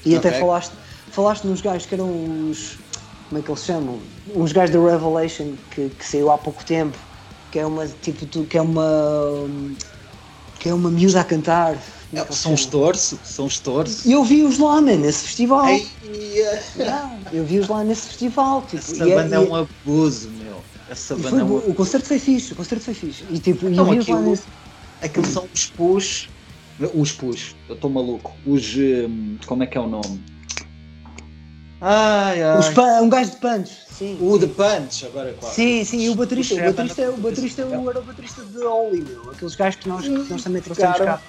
[0.05, 0.31] e okay.
[0.31, 0.73] até falaste,
[1.11, 2.79] falaste nos gajos que eram os.
[3.29, 3.99] Como é que eles chamam?
[4.35, 6.97] Uns gajos da Revelation que, que saiu há pouco tempo,
[7.51, 9.49] que é uma tipo tu, que é uma
[10.61, 11.77] que é uma miúda a cantar
[12.15, 14.07] é, são os torços, são os torços.
[14.07, 15.67] Eu vi-os lá, man, nesse festival.
[15.67, 18.63] Ei, yeah, eu vi-os lá nesse festival.
[18.63, 20.44] Tipo, Essa é- banda é, é, um abuso, meu.
[20.91, 23.25] Essa banda foi, é um O concerto foi fixe, o concerto foi fixe.
[23.31, 24.45] E tipo, então, lá nesse...
[25.03, 26.29] Aqueles são os push,
[26.95, 28.35] os push, eu estou maluco.
[28.47, 30.23] Os, hum, como é que é o nome?
[31.81, 32.59] Ai, ai.
[32.59, 34.17] Os pan, um gajo de punch, sim.
[34.21, 35.55] O de punch, agora quase.
[35.57, 39.31] Sim, sim, o baterista, o, o baterista, o baterista era o baterista de Oli, meu.
[39.31, 41.21] Aqueles gajos que nós, que nós também trouxemos cá.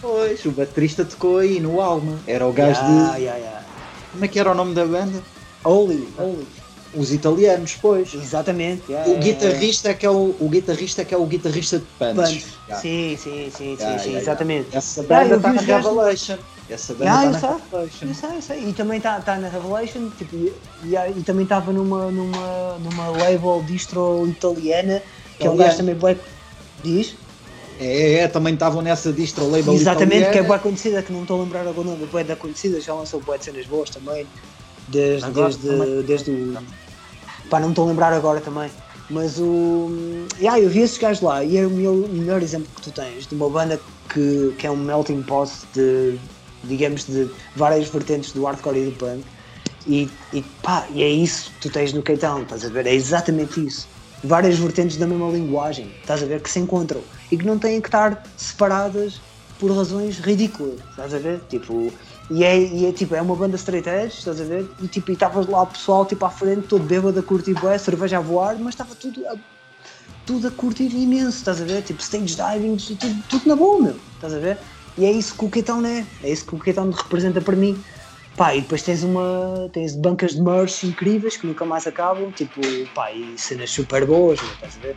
[0.00, 2.18] Pois, o baterista tocou aí no Alma.
[2.26, 3.20] Era o gajo yeah, de.
[3.20, 3.66] Yeah, yeah.
[4.10, 5.22] Como é que era o nome da banda?
[5.62, 6.46] Oli, Oli.
[6.94, 8.12] Os italianos, pois.
[8.14, 8.82] Exatamente.
[8.92, 12.14] o guitarrista é que é o, o guitarrista é que é o guitarrista de Punch.
[12.14, 12.80] Punch.
[12.80, 14.76] Sim, sim, sim, sim, sim exatamente.
[14.76, 16.38] Essa banda está na Revelation.
[16.68, 18.06] Essa banda está na Revelation.
[18.06, 18.68] Eu sei, eu sei.
[18.68, 20.52] E também está tá na Revelation, tipo, e,
[20.84, 25.02] e, e também estava numa, numa, numa label distro italiana,
[25.38, 26.20] que é um gajo também black.
[26.82, 27.14] Diz?
[27.80, 30.32] É, é, também estavam nessa distro label Exatamente, italiana.
[30.32, 32.78] que é boa conhecida, que não estou a lembrar agora o nome, boa da conhecida,
[32.78, 34.26] já lançou boa de cenas boas também,
[34.86, 36.02] desde, agora, desde, também.
[36.02, 36.58] desde o...
[37.50, 38.70] Pá, não estou a lembrar agora também,
[39.10, 39.90] mas o...
[40.38, 43.26] Yeah, eu vi esses gajos lá, e é o meu melhor exemplo que tu tens,
[43.26, 46.16] de uma banda que, que é um melting pot de,
[46.62, 49.24] digamos, de várias vertentes do hardcore e do punk,
[49.84, 52.94] e, e pá, e é isso que tu tens no Keitão, estás a ver, é
[52.94, 53.88] exatamente isso.
[54.22, 57.00] Várias vertentes da mesma linguagem, estás a ver, que se encontram
[57.32, 59.20] e que não têm que estar separadas
[59.58, 61.40] por razões ridículas, estás a ver?
[61.48, 61.92] Tipo,
[62.30, 64.70] e é, e é tipo, é uma banda straight edge, estás a ver?
[64.80, 68.18] E tipo, estavas lá o pessoal tipo à frente, todo bêbado a curtir bué, cerveja
[68.18, 69.34] a voar, mas estava tudo a,
[70.24, 71.82] tudo a curtir imenso, estás a ver?
[71.82, 74.58] Tipo, stage diving, tudo, tudo na boa, meu, estás a ver?
[74.96, 77.82] E é isso que o Keitão é, é isso que o Keitão representa para mim.
[78.36, 79.68] Pá, e depois tens uma.
[79.72, 82.60] tens bancas de merch incríveis que nunca mais acabam, tipo,
[82.94, 84.96] pá, e cenas super boas, né, estás a ver?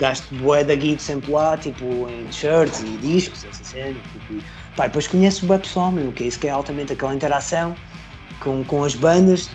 [0.00, 4.42] Gasto bué da guito sempre lá, tipo, em shirts e discos, essa cena, tipo,
[4.74, 7.76] pá, depois conheço o pessoal, meu, que é isso que é altamente aquela interação
[8.40, 9.50] com, com as bandas,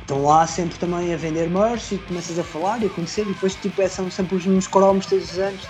[0.00, 3.32] estão lá sempre também a vender merch e começas a falar e a conhecer, e
[3.32, 5.62] depois, tipo, é, são sempre os mesmos cromos todos os anos,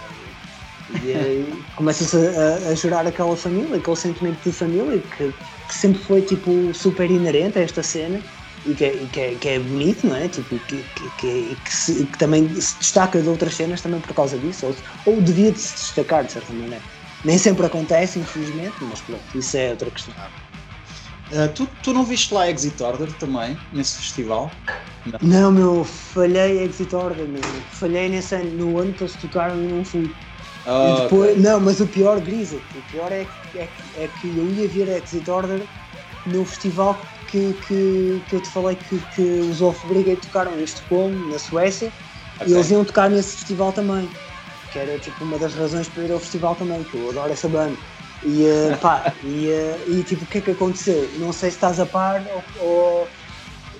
[1.04, 5.32] e aí começas a, a, a gerar aquela família, aquele sentimento de família que
[5.72, 8.20] que sempre foi tipo super inerente a esta cena
[8.64, 10.28] e que é, que é, que é bonito, não é?
[10.28, 14.14] Tipo, que, que, que, que, se, que, também se destaca de outras cenas também por
[14.14, 16.82] causa disso, ou, ou devia de se destacar de certa maneira.
[17.24, 20.14] Nem sempre acontece, infelizmente, mas pronto, isso é outra questão.
[21.32, 24.50] Uh, tu, tu não viste lá Exit Order também, nesse festival?
[25.06, 27.42] Não, não meu, falhei Exit Order, meu.
[27.70, 30.14] Falhei nesse ano, no ano que eles tocaram e não fui.
[30.66, 31.42] Oh, e depois, okay.
[31.42, 35.28] Não, mas o pior, Grisa, o pior é, é, é, que eu ia ver Exit
[35.30, 35.62] Order
[36.26, 37.00] no festival
[37.32, 41.38] que, que, que eu te falei que, que os Off Brigade tocaram em Estocolmo, na
[41.38, 41.90] Suécia,
[42.42, 42.52] Okay.
[42.52, 44.08] E eles iam tocar nesse festival também,
[44.72, 47.48] que era tipo uma das razões para ir ao festival também, que eu adoro essa
[47.48, 47.76] banda.
[48.24, 51.08] E uh, pá, e, uh, e tipo, o que é que aconteceu?
[51.18, 52.22] Não sei se estás a par
[52.60, 53.08] ou,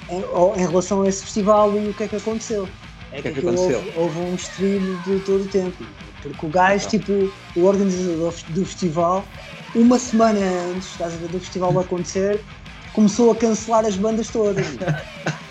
[0.09, 2.69] ou, ou em relação a esse festival e o que é que aconteceu.
[3.11, 3.79] É que, que, é que aconteceu?
[3.79, 5.85] Houve, houve um stream de todo o tempo.
[6.23, 7.01] Porque o gajo, então.
[7.01, 9.25] tipo, o organizador do festival,
[9.75, 10.39] uma semana
[10.73, 12.41] antes, estás a ver, do festival acontecer,
[12.93, 14.67] começou a cancelar as bandas todas.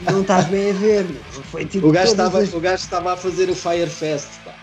[0.01, 1.21] não estás bem a ver, meu.
[1.23, 1.87] Foi tipo.
[1.87, 2.53] O gajo, estava, as...
[2.53, 4.53] o gajo estava a fazer o Firefest, pá.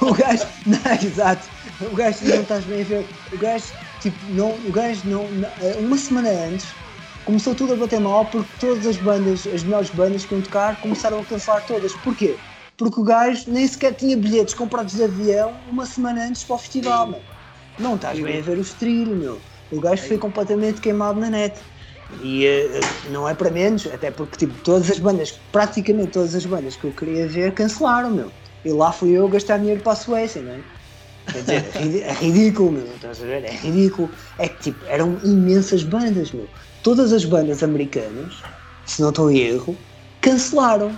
[0.00, 0.46] o gajo.
[0.66, 1.48] Não, exato.
[1.80, 3.06] O gajo não estás bem a ver.
[3.32, 3.66] O gajo,
[4.00, 5.26] tipo, não, o gajo não.
[5.78, 6.66] Uma semana antes
[7.26, 10.80] começou tudo a bater mal porque todas as bandas, as melhores bandas que iam tocar,
[10.80, 11.92] começaram a cancelar todas.
[11.92, 12.38] Porquê?
[12.78, 16.58] Porque o gajo nem sequer tinha bilhetes comprados de avião uma semana antes para o
[16.58, 17.22] festival, meu.
[17.78, 19.40] Não estás bem a ver o estrilho, meu.
[19.70, 21.58] O gajo foi completamente queimado na net.
[22.22, 26.46] E uh, não é para menos, até porque tipo, todas as bandas, praticamente todas as
[26.46, 28.30] bandas que eu queria ver cancelaram, meu.
[28.64, 30.60] E lá fui eu gastar dinheiro para a Suécia, não é?
[31.32, 32.86] Quer dizer, é ridículo, meu.
[32.94, 33.44] Estás a ver?
[33.44, 34.10] É ridículo.
[34.38, 36.48] É que tipo, eram imensas bandas, meu.
[36.82, 38.34] Todas as bandas americanas,
[38.84, 39.76] se não estou em erro,
[40.20, 40.92] cancelaram.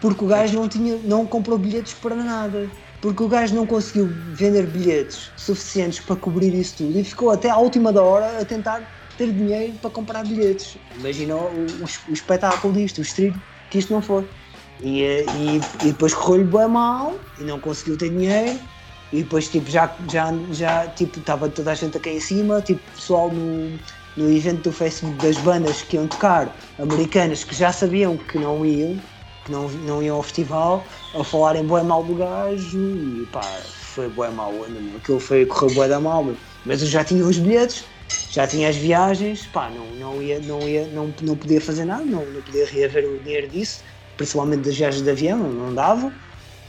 [0.00, 2.68] Porque o gajo não, tinha, não comprou bilhetes para nada
[3.04, 7.50] porque o gajo não conseguiu vender bilhetes suficientes para cobrir isso tudo e ficou até
[7.50, 10.78] à última da hora a tentar ter dinheiro para comprar bilhetes.
[10.98, 13.34] Imagina o, o, o espetáculo disto, o stream,
[13.68, 14.26] que isto não foi.
[14.80, 18.58] E, eh, e, e depois correu-lhe bem mal e não conseguiu ter dinheiro.
[19.12, 22.80] E depois tipo, já, já, já tipo, estava toda a gente aqui em cima, tipo,
[22.92, 23.78] pessoal no,
[24.16, 28.64] no evento do Facebook das bandas que iam tocar, americanas que já sabiam que não
[28.64, 28.98] iam,
[29.44, 34.08] que não, não iam ao festival, a falarem bué mal do gajo e pá, foi
[34.08, 37.92] bué mal, ainda, aquilo foi, correu bué da mal, mas eu já tinha os bilhetes,
[38.28, 42.04] já tinha as viagens, pá, não, não, ia, não, ia, não, não podia fazer nada,
[42.04, 43.82] não, não podia reaver o dinheiro disso,
[44.16, 46.14] principalmente das viagens de avião, não dava,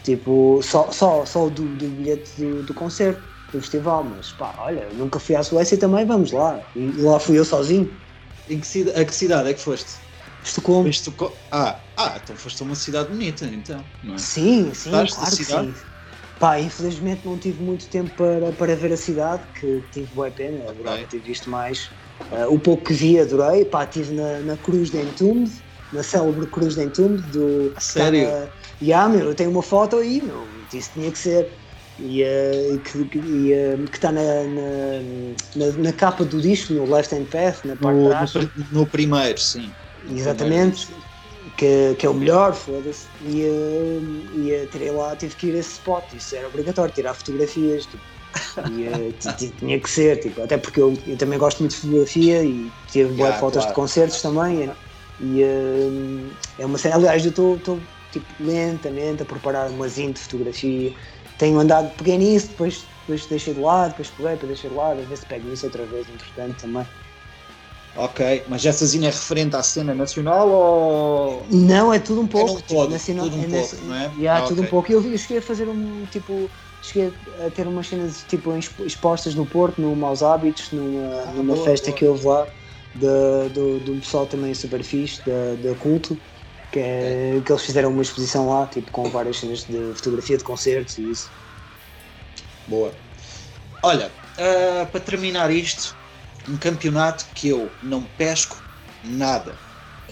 [0.04, 4.92] tipo, só, só, só do, do bilhete do, do concerto, do festival, mas pá, olha,
[4.94, 8.00] nunca fui à Suécia também, vamos lá, e lá fui eu sozinho.
[8.48, 10.02] Em que a que cidade é que foste?
[10.46, 10.88] Estocolmo.
[10.88, 11.36] Estocolmo.
[11.52, 13.84] Ah, ah, então foste a uma cidade bonita, então.
[14.02, 14.18] Não é?
[14.18, 15.76] Sim, sim, Estás claro que sim.
[16.38, 20.70] Pá, infelizmente não tive muito tempo para, para ver a cidade, que tive boa pena,
[20.70, 21.80] adorava ter visto mais.
[22.30, 23.66] Uh, o pouco que vi, adorei.
[23.66, 25.52] Pá, estive na, na Cruz de Entombed,
[25.92, 27.74] na célebre Cruz de Entombed do.
[27.80, 28.30] Sério?
[28.30, 31.50] Já, yeah, meu, eu tenho uma foto aí, meu, isso tinha que ser.
[31.98, 35.02] E, uh, que uh, está na, na,
[35.56, 38.34] na, na, capa do disco, no Left Hand Path, na parte no, trás.
[38.34, 39.74] No, no primeiro, sim.
[40.12, 40.88] Exatamente,
[41.58, 43.08] que, que é o melhor, foda-se.
[43.22, 46.94] E, uh, e uh, tirei lá, tive que ir a esse spot, isso era obrigatório,
[46.94, 47.86] tirar fotografias.
[47.86, 48.04] Tipo,
[48.72, 52.44] e uh, tinha que ser, tipo, até porque eu, eu, também gosto muito de fotografia
[52.44, 53.70] e tive boas yeah, fotos claro.
[53.70, 54.72] de concertos também.
[55.20, 57.80] E, uh, é uma cena, aliás, eu estou
[58.12, 60.94] tipo, lentamente a preparar uma zinha de fotografia.
[61.38, 65.02] Tenho andado, peguei nisso, depois, depois deixei de lado, depois peguei, depois deixei de lado,
[65.02, 66.86] a ver se pego nisso outra vez, entretanto também.
[67.98, 71.46] Ok, mas essa zina é referente à cena nacional ou.
[71.50, 72.50] Não, é tudo um pouco.
[72.50, 74.12] É um todo, nacional, tudo um é pouco, não é?
[74.18, 74.66] Yeah, ah, tudo okay.
[74.66, 74.92] um pouco.
[74.92, 76.50] Eu, eu cheguei a fazer um tipo.
[76.82, 77.14] Cheguei
[77.46, 78.54] a ter umas cenas tipo
[78.86, 81.98] expostas no Porto, no Maus Hábitos, numa, ah, numa boa, festa boa.
[81.98, 82.48] que houve lá,
[82.94, 86.18] de, do, um pessoal também super fixe, da, da Culto,
[86.72, 90.44] que, é, que eles fizeram uma exposição lá, tipo com várias cenas de fotografia de
[90.44, 91.32] concertos e isso.
[92.68, 92.92] Boa.
[93.82, 95.95] Olha, uh, para terminar isto,
[96.48, 98.58] um campeonato que eu não pesco
[99.04, 99.56] nada.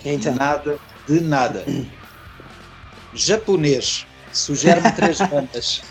[0.03, 0.35] Então.
[0.35, 1.65] Nada de nada.
[3.13, 4.05] Japonês.
[4.31, 5.81] Sugere-me três bandas.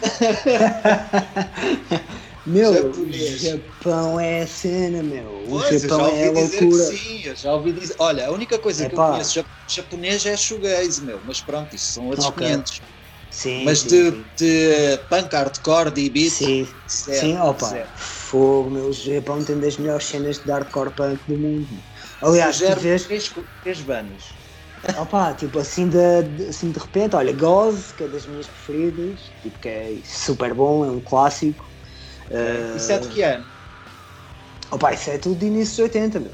[2.45, 3.41] Meu, Japonês.
[3.41, 5.45] Japão é a cena, meu.
[5.45, 6.85] O pois, Japão é a loucura.
[6.87, 7.95] sim, eu já ouvi dizer.
[7.99, 9.07] Olha, a única coisa é que pá.
[9.07, 11.23] eu conheço japonês é shoegaze, meu.
[11.25, 12.49] Mas pronto, isso são outros okay.
[12.49, 12.81] 500.
[13.31, 14.31] Sim, mas sim, de, sim.
[14.37, 18.22] de punk hardcore, de beat, sim, certo, sim opa, certo.
[18.33, 21.69] Fogo, meu, o Japão tem das melhores cenas de hardcore punk do mundo.
[22.23, 23.05] Aliás, tu vês...
[23.05, 23.31] três,
[23.61, 24.33] três bandas.
[24.99, 29.59] Opa, tipo assim de, assim de repente, olha, Goz, que é das minhas preferidas, tipo,
[29.59, 31.71] que é super bom, é um clássico.
[32.31, 33.45] Uh, isso é de que ano?
[34.71, 36.33] Opa, isso é tudo de início dos 80, meu.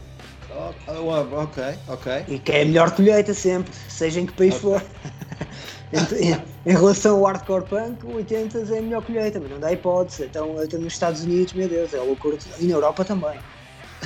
[0.50, 2.24] Oh, ok, ok.
[2.28, 4.60] E que é a melhor colheita sempre, seja em que país okay.
[4.60, 4.82] for.
[5.92, 10.24] em, relação ao hardcore punk, o 80 é a melhor colheita, mas não dá hipótese.
[10.24, 12.36] Então, até nos Estados Unidos, meu Deus, é loucura.
[12.58, 13.38] E na Europa também.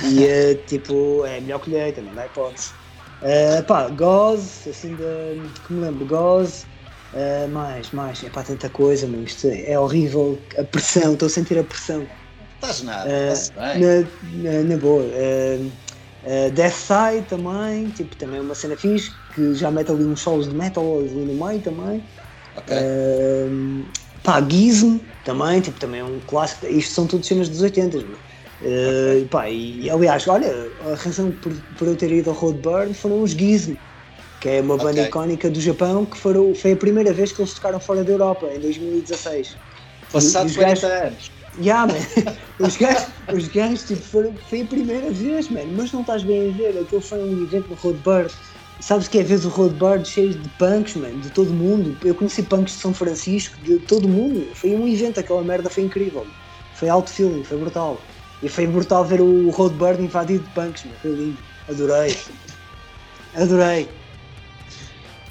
[0.03, 2.71] E é, tipo, é a melhor colheita, não dá hipótese.
[3.21, 6.65] Uh, pá, Goz, assim, de, que me lembro, Goz,
[7.13, 10.37] uh, mais, mais, é pá, tanta coisa, mas isto é horrível.
[10.57, 12.05] A pressão, estou a sentir a pressão.
[12.55, 15.03] Estás nada, uh, na, na, na, boa.
[15.03, 15.71] Uh,
[16.25, 20.21] uh, Death Side também, tipo, também é uma cena fixe que já mete ali uns
[20.21, 22.03] solos de metal ali no meio também.
[22.55, 22.75] Ok.
[22.75, 23.85] Uh,
[24.23, 26.65] pá, Gizmo também, tipo, também é um clássico.
[26.67, 28.03] Isto são todos cenas dos 80, uh,
[29.29, 33.31] pá, e aliás, olha, a razão por, por eu ter ido ao Roadburn foram os
[33.31, 33.77] Gizmo,
[34.39, 35.05] que é uma banda okay.
[35.05, 38.49] icónica do Japão que foram, foi a primeira vez que eles tocaram fora da Europa,
[38.53, 39.55] em 2016.
[40.11, 41.32] Passados 40 anos.
[41.59, 41.99] Yeah, man.
[42.59, 45.65] os gajos, os gajos tipo, foram, foi a primeira vez, man.
[45.75, 46.79] mas não estás bem a ver.
[46.79, 48.29] Aquilo foi um evento no Roadburn.
[48.79, 51.95] Sabes que é vez o Roadburn cheio de punks, man, de todo mundo.
[52.03, 54.45] Eu conheci punks de São Francisco, de todo mundo.
[54.55, 56.25] Foi um evento, aquela merda foi incrível.
[56.73, 58.01] Foi alto feeling, foi brutal.
[58.41, 60.91] E foi brutal ver o Roadburn invadido de punks, man.
[61.01, 61.37] Foi lindo.
[61.69, 62.17] Adorei.
[63.35, 63.87] Adorei.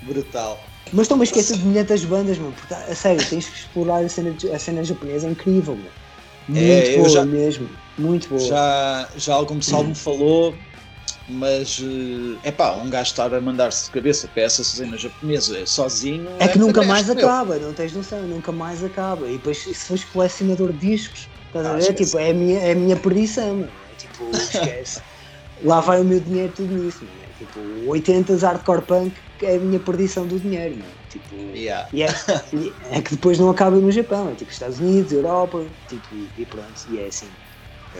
[0.02, 0.58] Brutal.
[0.92, 2.52] Mas estou-me a esquecer de milhares das bandas, mano.
[2.52, 5.90] Porque, a sério, tens que explorar a cena, a cena japonesa, é incrível, mano.
[6.48, 7.68] Muito é, boa já, mesmo,
[7.98, 8.40] muito boa.
[8.40, 10.54] Já, já algum pessoal me falou,
[11.28, 11.80] mas
[12.42, 16.28] é eh, pá, um gajo estar a mandar-se de cabeça para essa cena japonesa sozinho.
[16.38, 17.16] É, é que nunca mais meu.
[17.16, 19.28] acaba, não tens noção, nunca mais acaba.
[19.28, 21.94] E depois, se fores colecionador de discos, estás ah, a ver?
[21.94, 23.72] Tipo, é a minha, é a minha perdição, mano.
[23.92, 25.00] É, tipo, esquece.
[25.64, 27.16] Lá vai o meu dinheiro tudo nisso, mano.
[27.22, 29.12] É, tipo, 80 hardcore punk
[29.42, 31.01] é a minha perdição do dinheiro, mano.
[31.12, 31.86] Tipo, yeah.
[31.92, 32.06] e é,
[32.90, 36.06] é, que depois não acaba no Japão, é tipo Estados Unidos, Europa, tipo,
[36.38, 37.28] e pronto, e é assim.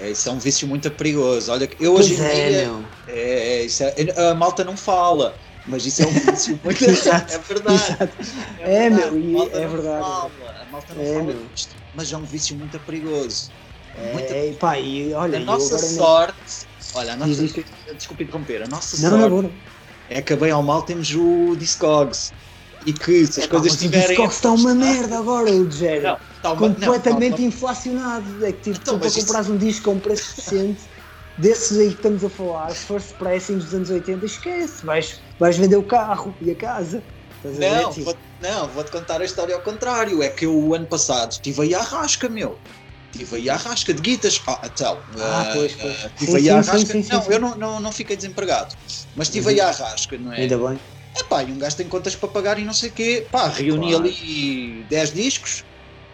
[0.00, 1.52] É, isso é um vício muito perigoso.
[1.52, 2.72] Olha, eu hoje em é, dia.
[3.08, 3.94] É, é, isso é,
[4.30, 5.36] a malta não fala,
[5.66, 6.82] mas isso é um vício muito.
[6.82, 7.74] exato, é verdade.
[7.74, 8.16] Exato.
[8.60, 9.16] É, é verdade.
[9.16, 10.00] meu, é verdade.
[10.00, 10.30] Fala,
[10.62, 11.46] a malta não é, fala meu.
[11.54, 13.50] disto, mas é um vício muito perigoso.
[13.94, 14.32] É, muito...
[14.32, 16.66] É, pá, e olha, a nossa sorte.
[16.94, 17.46] Olha, a nossa.
[17.94, 19.34] Desculpe interromper, a nossa não, sorte.
[19.34, 19.52] Não, não,
[20.08, 22.32] é que bem ao mal temos o Discogs
[22.86, 24.18] e que se as é, coisas estiverem.
[24.18, 26.16] O está uma merda agora, o Digério.
[26.36, 26.68] Está uma...
[26.68, 28.44] completamente não, inflacionado.
[28.44, 30.82] É que tipo, então, tu para comprares um disco com um preço decente,
[31.38, 35.76] desses aí que estamos a falar, first pricing dos anos 80, esquece, vais, vais vender
[35.76, 37.02] o carro e a casa.
[37.44, 38.04] Não, tipo...
[38.04, 40.22] vou, não, vou-te contar a história ao contrário.
[40.22, 42.58] É que eu, o ano passado, estive aí à rasca, meu.
[43.12, 44.40] Estive aí à rasca de guitas.
[44.46, 44.98] Ah, então.
[45.18, 46.04] Ah, uh, pois, pois.
[46.04, 46.78] Estive uh, aí à rasca.
[46.78, 48.74] Sim, sim, não, eu não, não, não fiquei desempregado.
[49.14, 49.52] Mas estive uhum.
[49.52, 50.40] aí à rasca, não é?
[50.40, 50.78] Ainda bem.
[51.16, 53.26] É pá, e um gajo tem contas para pagar e não sei o quê.
[53.30, 54.04] Pá, reuni claro.
[54.04, 55.64] ali 10 discos.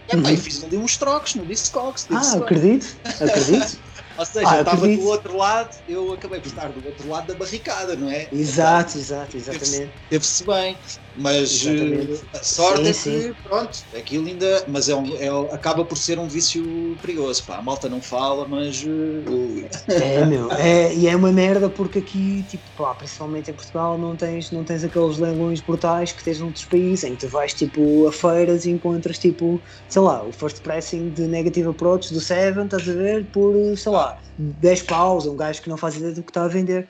[0.09, 0.35] É pá, uhum.
[0.35, 2.07] e fiz ali uns trocos no Discogs.
[2.11, 3.79] Ah, acredito, acredito.
[4.19, 7.35] Ou seja, ah, estava do outro lado, eu acabei por estar do outro lado da
[7.35, 8.27] barricada, não é?
[8.33, 9.93] Exato, exato, exatamente.
[10.11, 10.77] Teve-se bem,
[11.19, 13.35] mas uh, a sorte sim, é que, sim.
[13.43, 14.65] pronto, aquilo ainda.
[14.69, 17.57] Mas é, um, é acaba por ser um vício perigoso, pá.
[17.57, 18.83] A malta não fala, mas.
[18.83, 23.99] Uh, é, meu, é, e é uma merda porque aqui, tipo, pá, principalmente em Portugal,
[23.99, 27.53] não tens, não tens aqueles leilões brutais que tens noutros países, em que tu vais,
[27.53, 32.21] tipo, a feiras e encontras, tipo, sei lá, o first pressing de Negative Approach do
[32.21, 36.15] Seven, estás a ver, por, sei lá 10 paus, um gajo que não faz ideia
[36.15, 36.89] do que está a vender.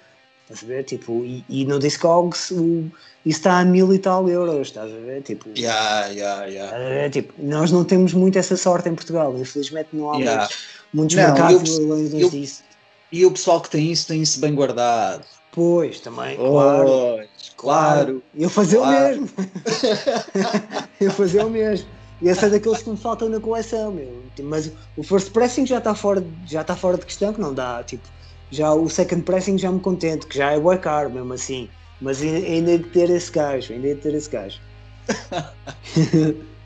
[0.48, 0.84] Estás a ver?
[0.84, 2.90] Tipo, e, e no Discogs o,
[3.26, 5.20] isso está a mil e tal euros, estás a ver?
[5.22, 7.10] Tipo, yeah, yeah, yeah.
[7.10, 10.40] tipo, nós não temos muito essa sorte em Portugal, infelizmente não há yeah.
[10.40, 10.58] muitos,
[10.94, 12.62] muitos não, mercados eu, disso.
[13.12, 15.22] E o pessoal que tem isso tem isso bem guardado.
[15.52, 16.88] Pois, também, claro.
[16.88, 18.22] Pois, claro.
[18.34, 19.16] Eu fazer claro.
[19.16, 19.30] o mesmo.
[21.00, 21.88] eu fazer o mesmo.
[22.22, 24.22] E esse é daqueles que me faltam na coleção, meu.
[24.42, 27.82] Mas o first pressing já está fora, já está fora de questão, que não dá.
[27.84, 28.08] Tipo,
[28.50, 31.68] já o second pressing já me contento, que já é o caro mesmo assim.
[32.00, 34.60] Mas ainda de ter esse gajo, ainda de ter esse gajo.